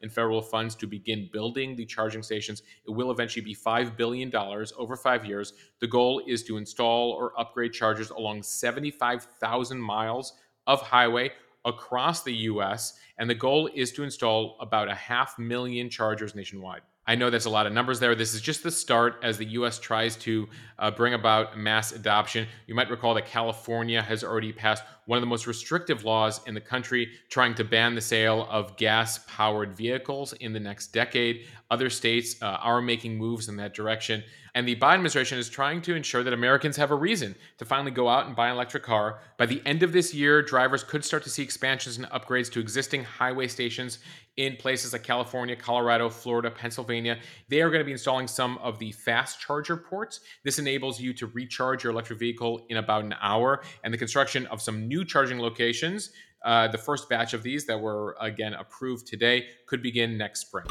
in 0.02 0.10
federal 0.10 0.42
funds 0.42 0.76
to 0.76 0.88
begin 0.88 1.30
building 1.32 1.76
the 1.76 1.86
charging 1.86 2.24
stations. 2.24 2.64
It 2.86 2.92
will 2.92 3.12
eventually 3.12 3.44
be 3.44 3.56
$5 3.56 3.98
billion 3.98 4.36
over 4.36 4.96
five 4.96 5.26
years. 5.26 5.54
The 5.80 5.88
goal 5.88 6.22
is 6.28 6.44
to 6.44 6.58
install 6.58 7.12
or 7.12 7.40
upgrade 7.40 7.74
chargers 7.74 8.10
along 8.10 8.44
75,000 8.44 9.82
miles 9.82 10.34
of 10.68 10.82
highway 10.82 11.32
across 11.66 12.24
the 12.24 12.34
US, 12.34 12.94
and 13.18 13.30
the 13.30 13.36
goal 13.36 13.70
is 13.74 13.92
to 13.94 14.04
install 14.04 14.58
about 14.60 14.90
a 14.90 14.96
half 14.96 15.38
million 15.38 15.90
chargers 15.90 16.36
nationwide. 16.36 16.82
I 17.12 17.16
know 17.16 17.30
there's 17.30 17.46
a 17.46 17.50
lot 17.50 17.68
of 17.68 17.74
numbers 17.74 18.00
there. 18.00 18.16
This 18.16 18.34
is 18.34 18.40
just 18.40 18.64
the 18.64 18.72
start 18.72 19.20
as 19.22 19.38
the 19.38 19.44
US 19.48 19.80
tries 19.80 20.16
to 20.16 20.48
uh, 20.80 20.92
bring 20.92 21.14
about 21.14 21.58
mass 21.58 21.92
adoption. 21.92 22.48
You 22.68 22.74
might 22.74 22.90
recall 22.90 23.14
that 23.16 23.26
California 23.26 24.02
has 24.02 24.24
already 24.24 24.54
passed 24.54 24.82
one 25.08 25.18
of 25.18 25.22
the 25.22 25.28
most 25.28 25.46
restrictive 25.46 26.06
laws 26.06 26.40
in 26.48 26.54
the 26.54 26.62
country, 26.62 27.12
trying 27.28 27.54
to 27.56 27.66
ban 27.66 27.96
the 27.96 28.02
sale 28.02 28.48
of 28.50 28.78
gas 28.78 29.20
powered 29.28 29.76
vehicles 29.76 30.32
in 30.32 30.54
the 30.54 30.60
next 30.62 30.94
decade. 30.94 31.48
Other 31.70 31.90
states 31.90 32.42
uh, 32.42 32.46
are 32.46 32.82
making 32.82 33.18
moves 33.18 33.50
in 33.50 33.58
that 33.58 33.74
direction. 33.74 34.24
And 34.54 34.68
the 34.68 34.76
Biden 34.76 34.96
administration 34.96 35.38
is 35.38 35.50
trying 35.50 35.82
to 35.84 35.96
ensure 35.96 36.24
that 36.24 36.34
Americans 36.34 36.76
have 36.78 36.92
a 36.92 36.96
reason 36.96 37.36
to 37.58 37.66
finally 37.66 37.92
go 37.92 38.10
out 38.10 38.28
and 38.28 38.36
buy 38.36 38.48
an 38.48 38.56
electric 38.56 38.84
car. 38.84 39.20
By 39.38 39.46
the 39.46 39.62
end 39.66 39.82
of 39.82 39.94
this 39.94 40.14
year, 40.14 40.42
drivers 40.42 40.84
could 40.84 41.06
start 41.06 41.24
to 41.24 41.30
see 41.30 41.42
expansions 41.42 41.98
and 41.98 42.06
upgrades 42.08 42.52
to 42.52 42.60
existing 42.60 43.04
highway 43.04 43.48
stations 43.48 44.00
in 44.38 44.56
places 44.58 44.94
like 44.94 45.04
California, 45.04 45.56
Colorado, 45.56 46.10
Florida, 46.10 46.52
Pennsylvania. 46.52 47.20
They 47.50 47.62
are 47.62 47.70
going 47.70 47.80
to 47.80 47.86
be 47.86 47.92
installing 47.92 48.28
some 48.28 48.58
of 48.58 48.80
the 48.80 48.92
fast 48.92 49.40
charger 49.40 49.78
ports. 49.78 50.22
This 50.44 50.60
enables 50.60 51.00
you 51.00 51.14
to 51.14 51.28
recharge 51.28 51.84
your 51.84 51.94
electric 51.94 52.20
vehicle 52.20 52.66
in 52.70 52.78
about 52.78 53.04
an 53.04 53.16
hour, 53.22 53.64
and 53.84 53.94
the 53.94 53.98
construction 53.98 54.46
of 54.48 54.62
some 54.62 54.88
new 54.88 55.06
charging 55.06 55.40
locations. 55.40 56.12
Uh, 56.44 56.68
the 56.68 56.78
first 56.78 57.08
batch 57.08 57.34
of 57.34 57.44
these 57.44 57.66
that 57.68 57.80
were 57.80 58.18
again 58.20 58.54
approved 58.54 59.06
today 59.06 59.48
could 59.68 59.82
begin 59.84 60.18
next 60.18 60.42
spring. 60.42 60.66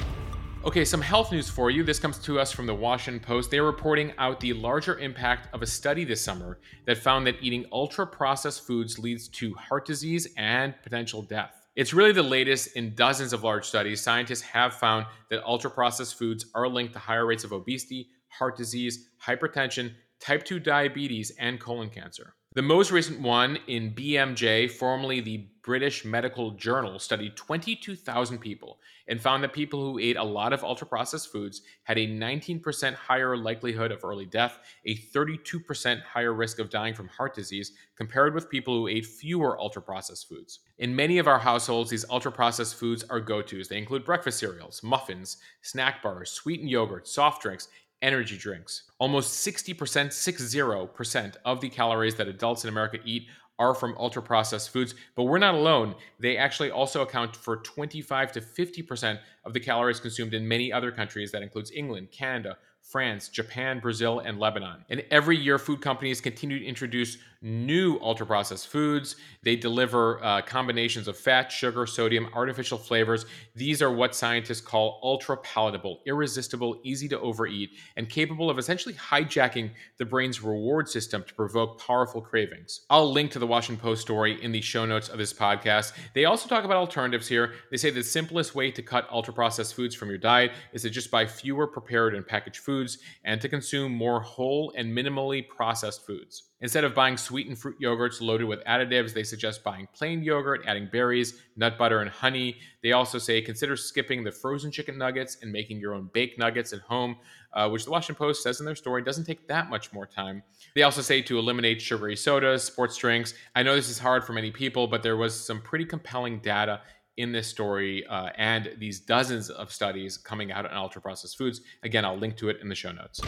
Okay, 0.63 0.85
some 0.85 1.01
health 1.01 1.33
news 1.33 1.49
for 1.49 1.71
you. 1.71 1.83
This 1.83 1.99
comes 1.99 2.19
to 2.19 2.39
us 2.39 2.53
from 2.53 2.67
the 2.67 2.75
Washington 2.75 3.19
Post. 3.19 3.51
They're 3.51 3.65
reporting 3.65 4.13
out 4.19 4.41
the 4.41 4.53
larger 4.53 4.99
impact 4.99 5.49
of 5.55 5.63
a 5.63 5.67
study 5.67 6.05
this 6.05 6.21
summer 6.21 6.59
that 6.85 6.99
found 6.99 7.27
that 7.27 7.37
eating 7.41 7.65
ultra 7.73 8.07
processed 8.07 8.67
foods 8.67 8.99
leads 8.99 9.27
to 9.29 9.55
heart 9.55 9.87
disease 9.87 10.29
and 10.37 10.75
potential 10.83 11.23
death. 11.23 11.67
It's 11.77 11.95
really 11.95 12.13
the 12.13 12.23
latest 12.23 12.77
in 12.77 12.95
dozens 12.95 13.33
of 13.33 13.43
large 13.43 13.65
studies. 13.65 14.03
Scientists 14.03 14.43
have 14.43 14.75
found 14.75 15.07
that 15.31 15.43
ultra 15.45 15.71
processed 15.71 16.19
foods 16.19 16.45
are 16.55 16.69
linked 16.69 16.93
to 16.93 16.99
higher 16.99 17.25
rates 17.25 17.45
of 17.45 17.55
obesity, 17.55 18.11
heart 18.29 18.59
disease, 18.59 19.09
hypertension, 19.25 19.95
type 20.21 20.45
2 20.45 20.61
diabetes, 20.61 21.33
and 21.39 21.59
colon 21.59 21.89
cancer. 21.89 22.35
The 22.53 22.63
most 22.63 22.91
recent 22.91 23.21
one 23.21 23.61
in 23.69 23.93
BMJ, 23.93 24.73
formerly 24.73 25.21
the 25.21 25.47
British 25.63 26.05
Medical 26.05 26.51
Journal, 26.51 26.99
studied 26.99 27.37
22,000 27.37 28.39
people 28.39 28.81
and 29.07 29.21
found 29.21 29.45
that 29.45 29.53
people 29.53 29.81
who 29.81 30.01
ate 30.01 30.17
a 30.17 30.25
lot 30.25 30.53
of 30.53 30.65
ultra 30.65 30.85
processed 30.85 31.31
foods 31.31 31.63
had 31.85 31.97
a 31.97 32.09
19% 32.09 32.95
higher 32.95 33.37
likelihood 33.37 33.93
of 33.93 34.05
early 34.05 34.27
death, 34.27 34.59
a 34.85 34.97
32% 34.97 36.03
higher 36.03 36.35
risk 36.35 36.59
of 36.59 36.71
dying 36.71 36.93
from 36.93 37.07
heart 37.07 37.35
disease, 37.35 37.71
compared 37.95 38.35
with 38.35 38.51
people 38.51 38.75
who 38.75 38.89
ate 38.89 39.07
fewer 39.07 39.57
ultra 39.61 39.81
processed 39.81 40.29
foods. 40.29 40.59
In 40.79 40.97
many 40.97 41.19
of 41.19 41.29
our 41.29 41.39
households, 41.39 41.91
these 41.91 42.05
ultra 42.11 42.33
processed 42.33 42.75
foods 42.75 43.05
are 43.11 43.21
go 43.21 43.43
tos. 43.43 43.69
They 43.69 43.79
include 43.79 44.05
breakfast 44.05 44.41
cereals, 44.41 44.83
muffins, 44.83 45.37
snack 45.63 46.03
bars, 46.03 46.33
sweetened 46.33 46.71
yogurt, 46.71 47.07
soft 47.07 47.43
drinks, 47.43 47.69
energy 48.03 48.37
drinks. 48.37 48.85
Almost 48.99 49.47
60%, 49.47 49.77
60% 49.77 51.37
of 51.45 51.61
the 51.61 51.69
calories 51.69 52.15
that 52.17 52.29
adults 52.29 52.65
in 52.65 52.71
America 52.71 52.99
eat 53.05 53.29
are 53.59 53.75
from 53.75 53.95
ultra 53.99 54.23
processed 54.23 54.71
foods, 54.71 54.95
but 55.15 55.25
we're 55.25 55.39
not 55.39 55.55
alone. 55.55 55.95
They 56.19 56.39
actually 56.39 56.71
also 56.71 57.03
account 57.03 57.37
for 57.37 57.59
25 57.59 58.33
to 58.33 58.41
50% 58.41 59.19
of 59.45 59.53
the 59.53 59.61
calories 59.61 60.01
consumed 60.01 60.33
in 60.33 60.49
many 60.49 60.73
other 60.73 60.91
countries 60.91 61.31
that 61.33 61.43
includes 61.43 61.71
England, 61.71 62.11
Canada, 62.11 62.57
France, 62.83 63.29
Japan, 63.29 63.79
Brazil, 63.79 64.21
and 64.21 64.39
Lebanon. 64.39 64.85
And 64.89 65.05
every 65.11 65.37
year, 65.37 65.59
food 65.59 65.83
companies 65.83 66.23
continue 66.23 66.59
to 66.59 66.65
introduce 66.65 67.19
new 67.43 67.99
ultra 68.03 68.27
processed 68.27 68.69
foods. 68.69 69.17
They 69.43 69.57
deliver 69.57 70.23
uh, 70.23 70.43
combinations 70.43 71.09
of 71.09 71.17
fat, 71.17 71.51
sugar, 71.51 71.87
sodium, 71.87 72.29
artificial 72.35 72.77
flavors. 72.77 73.25
These 73.55 73.81
are 73.81 73.91
what 73.91 74.15
scientists 74.15 74.61
call 74.61 75.01
ultra 75.03 75.37
palatable, 75.39 76.01
irresistible, 76.07 76.81
easy 76.85 77.09
to 77.09 77.21
overeat, 77.21 77.71
and 77.97 78.09
capable 78.09 78.51
of 78.51 78.59
essentially 78.59 78.95
hijacking 78.95 79.71
the 79.97 80.05
brain's 80.05 80.43
reward 80.43 80.89
system 80.89 81.25
to 81.27 81.35
provoke 81.35 81.81
powerful 81.81 82.21
cravings. 82.21 82.83
I'll 82.91 83.11
link 83.11 83.31
to 83.33 83.39
the 83.39 83.47
Washington 83.47 83.81
Post 83.83 84.03
story 84.03 84.43
in 84.43 84.53
the 84.53 84.61
show 84.61 84.85
notes 84.85 85.09
of 85.09 85.19
this 85.19 85.33
podcast. 85.33 85.93
They 86.15 86.27
also 86.27 86.49
talk 86.49 86.65
about 86.65 86.77
alternatives 86.77 87.29
here. 87.29 87.55
They 87.71 87.79
say 87.79 87.91
the 87.91 88.03
simplest 88.03 88.55
way 88.55 88.71
to 88.71 88.83
cut 88.83 89.09
ultra 89.11 89.33
processed 89.33 89.75
foods 89.75 89.95
from 89.95 90.09
your 90.09 90.19
diet 90.19 90.53
is 90.73 90.83
to 90.83 90.91
just 90.91 91.11
buy 91.11 91.25
fewer 91.25 91.67
prepared 91.67 92.15
and 92.15 92.27
packaged 92.27 92.59
foods 92.59 92.99
and 93.25 93.41
to 93.41 93.49
consume 93.49 93.93
more 93.93 94.21
whole 94.21 94.73
and 94.77 94.93
minimally 94.93 95.49
processed 95.49 96.05
foods. 96.05 96.50
Instead 96.63 96.85
of 96.85 96.95
buying 96.95 97.17
sweetened 97.17 97.59
fruit 97.59 97.77
yogurts 97.81 98.21
loaded 98.21 98.47
with 98.47 98.63
additives, 98.65 99.15
they 99.15 99.23
suggest 99.23 99.65
buying 99.65 99.89
plain 99.95 100.23
yogurt, 100.23 100.63
adding 100.67 100.89
berries, 100.93 101.41
nut 101.57 101.79
butter, 101.79 102.01
and 102.01 102.11
honey. 102.11 102.59
They 102.83 102.93
also 102.93 103.19
say 103.19 103.41
consider 103.41 103.77
skipping 103.77 104.25
the 104.25 104.33
frozen 104.33 104.71
chicken 104.71 104.99
nuggets 104.99 105.39
and 105.41 105.51
making 105.51 105.79
your 105.81 105.95
own 105.95 106.11
baked 106.13 106.39
nuggets 106.39 106.73
at 106.75 106.81
home, 106.81 107.17
uh, 107.55 107.69
which 107.71 107.85
the 107.85 107.91
Washington 107.91 108.17
Post 108.17 108.43
says 108.43 108.61
in 108.61 108.67
their 108.67 108.75
story 108.75 109.03
doesn't 109.03 109.25
take 109.25 109.49
that 109.49 109.71
much 109.71 109.93
more 109.93 110.07
time. 110.07 110.43
They 110.75 110.83
also 110.83 111.01
say 111.01 111.23
to 111.23 111.39
eliminate 111.39 111.81
sugary 111.81 112.17
sodas, 112.17 112.63
sports 112.63 112.97
drinks. 112.97 113.33
I 113.55 113.63
know 113.63 113.75
this 113.75 113.89
is 113.89 113.99
hard 113.99 114.25
for 114.25 114.35
many 114.35 114.51
people, 114.51 114.87
but 114.87 115.03
there 115.03 115.17
was 115.17 115.39
some 115.39 115.63
pretty 115.63 115.87
compelling 115.87 116.41
data 116.41 116.83
in 117.17 117.33
this 117.33 117.49
story 117.49 118.07
uh, 118.07 118.31
and 118.37 118.73
these 118.79 119.01
dozens 119.01 119.51
of 119.51 119.73
studies 119.73 120.17
coming 120.17 120.53
out 120.53 120.65
on 120.65 120.77
ultra 120.77 121.01
processed 121.03 121.37
foods. 121.37 121.61
Again, 121.83 122.05
I'll 122.05 122.17
link 122.17 122.37
to 122.39 122.49
it 122.49 122.59
in 122.63 122.69
the 122.69 122.75
show 122.75 122.93
notes. 122.93 123.21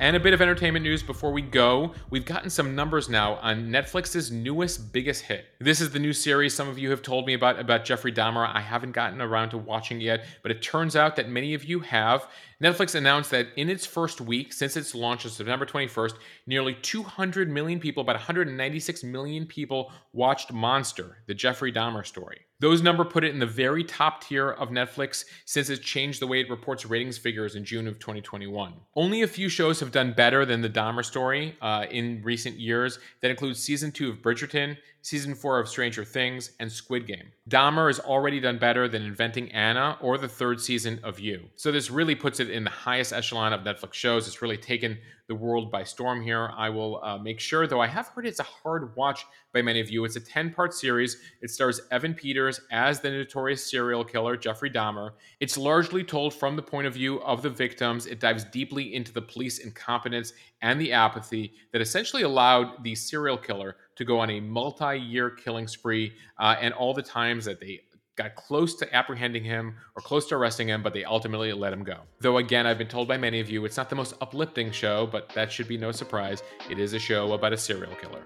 And 0.00 0.14
a 0.14 0.20
bit 0.20 0.32
of 0.32 0.40
entertainment 0.40 0.84
news 0.84 1.02
before 1.02 1.32
we 1.32 1.42
go. 1.42 1.92
We've 2.08 2.24
gotten 2.24 2.50
some 2.50 2.76
numbers 2.76 3.08
now 3.08 3.34
on 3.42 3.66
Netflix's 3.66 4.30
newest 4.30 4.92
biggest 4.92 5.22
hit. 5.22 5.46
This 5.58 5.80
is 5.80 5.90
the 5.90 5.98
new 5.98 6.12
series 6.12 6.54
some 6.54 6.68
of 6.68 6.78
you 6.78 6.88
have 6.90 7.02
told 7.02 7.26
me 7.26 7.34
about 7.34 7.58
about 7.58 7.84
Jeffrey 7.84 8.12
Dahmer. 8.12 8.48
I 8.48 8.60
haven't 8.60 8.92
gotten 8.92 9.20
around 9.20 9.50
to 9.50 9.58
watching 9.58 10.00
yet, 10.00 10.24
but 10.42 10.52
it 10.52 10.62
turns 10.62 10.94
out 10.94 11.16
that 11.16 11.28
many 11.28 11.52
of 11.52 11.64
you 11.64 11.80
have. 11.80 12.28
Netflix 12.62 12.94
announced 12.94 13.32
that 13.32 13.48
in 13.56 13.68
its 13.68 13.86
first 13.86 14.20
week 14.20 14.52
since 14.52 14.76
its 14.76 14.94
launch 14.94 15.24
on 15.26 15.32
September 15.32 15.66
21st, 15.66 16.14
nearly 16.46 16.74
200 16.80 17.50
million 17.50 17.80
people, 17.80 18.02
about 18.02 18.14
196 18.14 19.02
million 19.02 19.46
people 19.46 19.90
watched 20.12 20.52
Monster, 20.52 21.24
the 21.26 21.34
Jeffrey 21.34 21.72
Dahmer 21.72 22.06
story. 22.06 22.38
Those 22.60 22.82
number 22.82 23.04
put 23.04 23.22
it 23.22 23.32
in 23.32 23.38
the 23.38 23.46
very 23.46 23.84
top 23.84 24.24
tier 24.24 24.50
of 24.50 24.70
Netflix 24.70 25.24
since 25.44 25.70
it 25.70 25.80
changed 25.80 26.20
the 26.20 26.26
way 26.26 26.40
it 26.40 26.50
reports 26.50 26.84
ratings 26.84 27.16
figures 27.16 27.54
in 27.54 27.64
June 27.64 27.86
of 27.86 28.00
2021. 28.00 28.74
Only 28.96 29.22
a 29.22 29.28
few 29.28 29.48
shows 29.48 29.78
have 29.78 29.92
done 29.92 30.12
better 30.12 30.44
than 30.44 30.60
the 30.60 30.68
Dahmer 30.68 31.04
story 31.04 31.56
uh, 31.62 31.86
in 31.88 32.20
recent 32.24 32.58
years. 32.58 32.98
That 33.20 33.30
includes 33.30 33.60
season 33.60 33.92
two 33.92 34.10
of 34.10 34.16
Bridgerton, 34.22 34.76
season 35.08 35.34
four 35.34 35.58
of 35.58 35.68
Stranger 35.68 36.04
Things, 36.04 36.50
and 36.60 36.70
Squid 36.70 37.06
Game. 37.06 37.32
Dahmer 37.48 37.86
has 37.86 37.98
already 37.98 38.40
done 38.40 38.58
better 38.58 38.88
than 38.88 39.02
Inventing 39.02 39.50
Anna 39.52 39.96
or 40.02 40.18
the 40.18 40.28
third 40.28 40.60
season 40.60 41.00
of 41.02 41.18
You. 41.18 41.48
So 41.56 41.72
this 41.72 41.90
really 41.90 42.14
puts 42.14 42.40
it 42.40 42.50
in 42.50 42.64
the 42.64 42.70
highest 42.70 43.14
echelon 43.14 43.54
of 43.54 43.62
Netflix 43.62 43.94
shows. 43.94 44.26
It's 44.26 44.42
really 44.42 44.58
taken 44.58 44.98
the 45.26 45.34
world 45.34 45.70
by 45.70 45.84
storm 45.84 46.22
here. 46.22 46.50
I 46.56 46.68
will 46.70 47.02
uh, 47.02 47.18
make 47.18 47.40
sure, 47.40 47.66
though 47.66 47.80
I 47.80 47.86
have 47.86 48.08
heard 48.08 48.26
it's 48.26 48.40
a 48.40 48.44
hard 48.44 48.94
watch 48.96 49.24
by 49.52 49.62
many 49.62 49.80
of 49.80 49.90
you. 49.90 50.04
It's 50.04 50.16
a 50.16 50.20
10 50.20 50.52
part 50.52 50.74
series. 50.74 51.18
It 51.42 51.50
stars 51.50 51.80
Evan 51.90 52.14
Peters 52.14 52.60
as 52.70 53.00
the 53.00 53.10
notorious 53.10 53.70
serial 53.70 54.04
killer, 54.04 54.36
Jeffrey 54.36 54.70
Dahmer. 54.70 55.12
It's 55.40 55.58
largely 55.58 56.02
told 56.02 56.34
from 56.34 56.56
the 56.56 56.62
point 56.62 56.86
of 56.86 56.94
view 56.94 57.20
of 57.22 57.42
the 57.42 57.50
victims. 57.50 58.06
It 58.06 58.20
dives 58.20 58.44
deeply 58.44 58.94
into 58.94 59.12
the 59.12 59.22
police 59.22 59.58
incompetence 59.58 60.32
and 60.62 60.80
the 60.80 60.92
apathy 60.92 61.52
that 61.72 61.82
essentially 61.82 62.22
allowed 62.22 62.82
the 62.82 62.94
serial 62.94 63.36
killer 63.36 63.76
to 63.98 64.04
go 64.04 64.20
on 64.20 64.30
a 64.30 64.40
multi 64.40 64.96
year 64.96 65.28
killing 65.28 65.66
spree 65.66 66.14
uh, 66.38 66.54
and 66.60 66.72
all 66.72 66.94
the 66.94 67.02
times 67.02 67.44
that 67.44 67.60
they 67.60 67.80
got 68.16 68.34
close 68.34 68.74
to 68.76 68.96
apprehending 68.96 69.44
him 69.44 69.74
or 69.96 70.02
close 70.02 70.26
to 70.28 70.34
arresting 70.34 70.68
him, 70.68 70.82
but 70.82 70.92
they 70.94 71.04
ultimately 71.04 71.52
let 71.52 71.72
him 71.72 71.84
go. 71.84 71.98
Though, 72.20 72.38
again, 72.38 72.66
I've 72.66 72.78
been 72.78 72.88
told 72.88 73.08
by 73.08 73.16
many 73.16 73.40
of 73.40 73.50
you 73.50 73.64
it's 73.64 73.76
not 73.76 73.90
the 73.90 73.96
most 73.96 74.14
uplifting 74.20 74.70
show, 74.70 75.06
but 75.06 75.28
that 75.30 75.52
should 75.52 75.68
be 75.68 75.76
no 75.76 75.92
surprise. 75.92 76.42
It 76.70 76.78
is 76.78 76.94
a 76.94 76.98
show 76.98 77.32
about 77.32 77.52
a 77.52 77.56
serial 77.56 77.94
killer. 77.96 78.22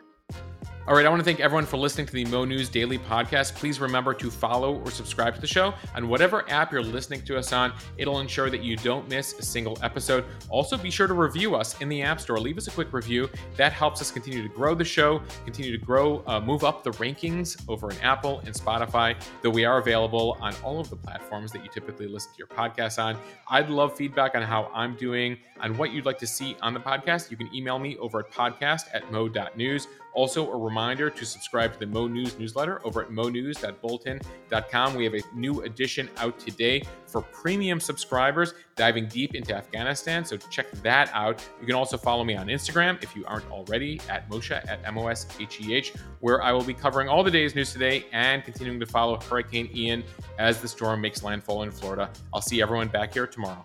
All 0.88 0.96
right, 0.96 1.06
I 1.06 1.08
want 1.08 1.20
to 1.20 1.24
thank 1.24 1.38
everyone 1.38 1.64
for 1.64 1.76
listening 1.76 2.06
to 2.08 2.12
the 2.12 2.24
Mo 2.24 2.44
News 2.44 2.68
Daily 2.68 2.98
Podcast. 2.98 3.54
Please 3.54 3.78
remember 3.78 4.12
to 4.14 4.32
follow 4.32 4.80
or 4.80 4.90
subscribe 4.90 5.32
to 5.36 5.40
the 5.40 5.46
show 5.46 5.74
on 5.94 6.08
whatever 6.08 6.44
app 6.50 6.72
you're 6.72 6.82
listening 6.82 7.22
to 7.22 7.38
us 7.38 7.52
on. 7.52 7.72
It'll 7.98 8.18
ensure 8.18 8.50
that 8.50 8.64
you 8.64 8.76
don't 8.76 9.08
miss 9.08 9.38
a 9.38 9.42
single 9.42 9.78
episode. 9.84 10.24
Also, 10.48 10.76
be 10.76 10.90
sure 10.90 11.06
to 11.06 11.14
review 11.14 11.54
us 11.54 11.80
in 11.80 11.88
the 11.88 12.02
App 12.02 12.20
Store. 12.20 12.40
Leave 12.40 12.58
us 12.58 12.66
a 12.66 12.72
quick 12.72 12.92
review. 12.92 13.30
That 13.56 13.72
helps 13.72 14.00
us 14.00 14.10
continue 14.10 14.42
to 14.42 14.48
grow 14.48 14.74
the 14.74 14.84
show, 14.84 15.22
continue 15.44 15.70
to 15.70 15.78
grow, 15.78 16.24
uh, 16.26 16.40
move 16.40 16.64
up 16.64 16.82
the 16.82 16.90
rankings 16.90 17.62
over 17.68 17.88
in 17.88 17.96
Apple 18.00 18.40
and 18.40 18.52
Spotify, 18.52 19.14
though 19.40 19.50
we 19.50 19.64
are 19.64 19.78
available 19.78 20.36
on 20.40 20.52
all 20.64 20.80
of 20.80 20.90
the 20.90 20.96
platforms 20.96 21.52
that 21.52 21.62
you 21.62 21.70
typically 21.72 22.08
listen 22.08 22.32
to 22.32 22.38
your 22.38 22.48
podcast 22.48 23.00
on. 23.00 23.16
I'd 23.48 23.70
love 23.70 23.96
feedback 23.96 24.34
on 24.34 24.42
how 24.42 24.68
I'm 24.74 24.96
doing, 24.96 25.38
on 25.60 25.76
what 25.76 25.92
you'd 25.92 26.06
like 26.06 26.18
to 26.18 26.26
see 26.26 26.56
on 26.60 26.74
the 26.74 26.80
podcast. 26.80 27.30
You 27.30 27.36
can 27.36 27.54
email 27.54 27.78
me 27.78 27.96
over 27.98 28.18
at 28.18 28.32
podcast 28.32 28.86
at 28.92 29.12
mo.news 29.12 29.86
also, 30.14 30.50
a 30.50 30.56
reminder 30.56 31.08
to 31.08 31.24
subscribe 31.24 31.72
to 31.72 31.78
the 31.78 31.86
Mo 31.86 32.06
News 32.06 32.38
newsletter 32.38 32.80
over 32.84 33.02
at 33.02 33.10
monews.bulletin.com. 33.10 34.94
We 34.94 35.04
have 35.04 35.14
a 35.14 35.22
new 35.34 35.62
edition 35.62 36.10
out 36.18 36.38
today 36.38 36.82
for 37.06 37.22
premium 37.22 37.80
subscribers 37.80 38.54
diving 38.76 39.06
deep 39.06 39.34
into 39.34 39.54
Afghanistan. 39.54 40.24
So 40.24 40.36
check 40.36 40.70
that 40.82 41.10
out. 41.14 41.44
You 41.60 41.66
can 41.66 41.74
also 41.74 41.96
follow 41.96 42.24
me 42.24 42.36
on 42.36 42.48
Instagram 42.48 43.02
if 43.02 43.16
you 43.16 43.24
aren't 43.26 43.50
already 43.50 44.00
at 44.08 44.28
Moshe 44.28 44.52
at 44.52 44.80
M 44.84 44.98
O 44.98 45.08
S 45.08 45.26
H 45.40 45.60
E 45.60 45.74
H, 45.74 45.92
where 46.20 46.42
I 46.42 46.52
will 46.52 46.64
be 46.64 46.74
covering 46.74 47.08
all 47.08 47.22
the 47.22 47.30
day's 47.30 47.54
news 47.54 47.72
today 47.72 48.06
and 48.12 48.44
continuing 48.44 48.80
to 48.80 48.86
follow 48.86 49.18
Hurricane 49.20 49.70
Ian 49.74 50.04
as 50.38 50.60
the 50.60 50.68
storm 50.68 51.00
makes 51.00 51.22
landfall 51.22 51.62
in 51.62 51.70
Florida. 51.70 52.10
I'll 52.32 52.42
see 52.42 52.60
everyone 52.60 52.88
back 52.88 53.14
here 53.14 53.26
tomorrow. 53.26 53.64